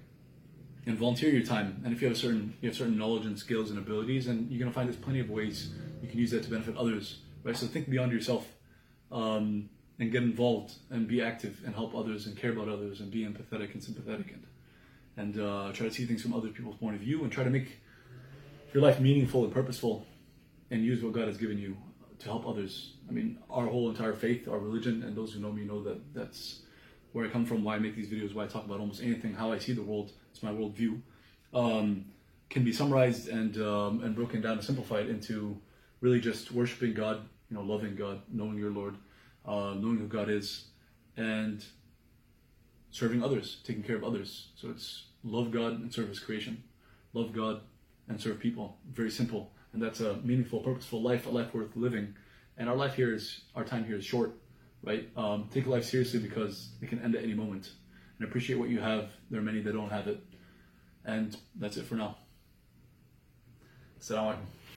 and 0.86 0.96
volunteer 0.96 1.30
your 1.30 1.44
time. 1.44 1.82
And 1.84 1.92
if 1.92 2.00
you 2.00 2.08
have 2.08 2.16
a 2.16 2.20
certain 2.20 2.54
you 2.60 2.68
have 2.68 2.76
certain 2.76 2.96
knowledge 2.96 3.26
and 3.26 3.38
skills 3.38 3.70
and 3.70 3.78
abilities, 3.78 4.26
and 4.28 4.50
you're 4.50 4.60
gonna 4.60 4.72
find 4.72 4.88
there's 4.88 5.00
plenty 5.00 5.20
of 5.20 5.28
ways 5.28 5.70
you 6.00 6.08
can 6.08 6.18
use 6.18 6.30
that 6.30 6.44
to 6.44 6.50
benefit 6.50 6.76
others. 6.76 7.18
Right. 7.42 7.56
So 7.56 7.66
think 7.66 7.88
beyond 7.88 8.12
yourself, 8.12 8.46
um, 9.12 9.68
and 9.98 10.12
get 10.12 10.22
involved 10.22 10.74
and 10.90 11.08
be 11.08 11.22
active 11.22 11.60
and 11.64 11.74
help 11.74 11.94
others 11.94 12.26
and 12.26 12.36
care 12.36 12.52
about 12.52 12.68
others 12.68 13.00
and 13.00 13.10
be 13.10 13.24
empathetic 13.24 13.72
and 13.74 13.82
sympathetic 13.82 14.32
and 14.32 14.46
and 15.18 15.40
uh, 15.40 15.72
try 15.72 15.88
to 15.88 15.94
see 15.94 16.04
things 16.04 16.20
from 16.20 16.34
other 16.34 16.48
people's 16.48 16.76
point 16.76 16.94
of 16.94 17.00
view 17.00 17.22
and 17.22 17.32
try 17.32 17.42
to 17.42 17.48
make 17.48 17.78
your 18.74 18.82
life 18.82 19.00
meaningful 19.00 19.44
and 19.44 19.52
purposeful 19.52 20.06
and 20.70 20.84
use 20.84 21.02
what 21.02 21.14
God 21.14 21.26
has 21.26 21.38
given 21.38 21.56
you 21.58 21.74
to 22.18 22.26
help 22.26 22.46
others. 22.46 22.92
I 23.08 23.12
mean, 23.12 23.38
our 23.48 23.66
whole 23.66 23.88
entire 23.88 24.12
faith, 24.12 24.46
our 24.46 24.58
religion, 24.58 25.02
and 25.02 25.16
those 25.16 25.32
who 25.32 25.40
know 25.40 25.52
me 25.52 25.64
know 25.64 25.82
that 25.84 26.14
that's 26.14 26.60
where 27.12 27.24
I 27.24 27.28
come 27.28 27.46
from, 27.46 27.64
why 27.64 27.76
I 27.76 27.78
make 27.78 27.96
these 27.96 28.10
videos, 28.10 28.34
why 28.34 28.44
I 28.44 28.46
talk 28.46 28.66
about 28.66 28.78
almost 28.78 29.02
anything, 29.02 29.32
how 29.32 29.52
I 29.52 29.58
see 29.58 29.72
the 29.72 29.82
world, 29.82 30.12
it's 30.36 30.42
my 30.42 30.52
worldview, 30.52 31.00
um, 31.54 32.04
can 32.50 32.62
be 32.62 32.72
summarized 32.72 33.28
and 33.28 33.56
um, 33.58 34.02
and 34.04 34.14
broken 34.14 34.42
down 34.42 34.52
and 34.52 34.64
simplified 34.64 35.08
into 35.08 35.58
really 36.00 36.20
just 36.20 36.52
worshiping 36.52 36.92
God, 36.92 37.26
you 37.50 37.56
know, 37.56 37.62
loving 37.62 37.96
God, 37.96 38.20
knowing 38.30 38.58
your 38.58 38.70
Lord, 38.70 38.96
uh, 39.46 39.74
knowing 39.74 39.98
who 39.98 40.06
God 40.06 40.28
is, 40.28 40.66
and 41.16 41.64
serving 42.90 43.22
others, 43.22 43.60
taking 43.64 43.82
care 43.82 43.96
of 43.96 44.04
others. 44.04 44.48
So 44.56 44.68
it's 44.68 45.06
love 45.24 45.50
God 45.50 45.80
and 45.80 45.92
serve 45.92 46.08
His 46.08 46.20
creation, 46.20 46.62
love 47.14 47.32
God 47.32 47.62
and 48.08 48.20
serve 48.20 48.38
people. 48.38 48.76
Very 48.92 49.10
simple, 49.10 49.52
and 49.72 49.82
that's 49.82 50.00
a 50.00 50.18
meaningful, 50.18 50.60
purposeful 50.60 51.02
life, 51.02 51.26
a 51.26 51.30
life 51.30 51.54
worth 51.54 51.74
living. 51.74 52.14
And 52.58 52.68
our 52.68 52.76
life 52.76 52.94
here 52.94 53.14
is 53.14 53.40
our 53.54 53.64
time 53.64 53.86
here 53.86 53.96
is 53.96 54.04
short, 54.04 54.32
right? 54.82 55.08
Um, 55.16 55.48
take 55.50 55.66
life 55.66 55.84
seriously 55.84 56.20
because 56.20 56.72
it 56.82 56.90
can 56.90 57.00
end 57.00 57.14
at 57.14 57.24
any 57.24 57.34
moment 57.34 57.70
and 58.18 58.28
appreciate 58.28 58.58
what 58.58 58.68
you 58.68 58.80
have. 58.80 59.10
There 59.30 59.40
are 59.40 59.44
many 59.44 59.60
that 59.60 59.72
don't 59.72 59.90
have 59.90 60.06
it. 60.08 60.20
And 61.04 61.36
that's 61.54 61.76
it 61.76 61.84
for 61.86 61.94
now. 61.94 62.16
Assalamu 64.00 64.34
alaikum. 64.34 64.65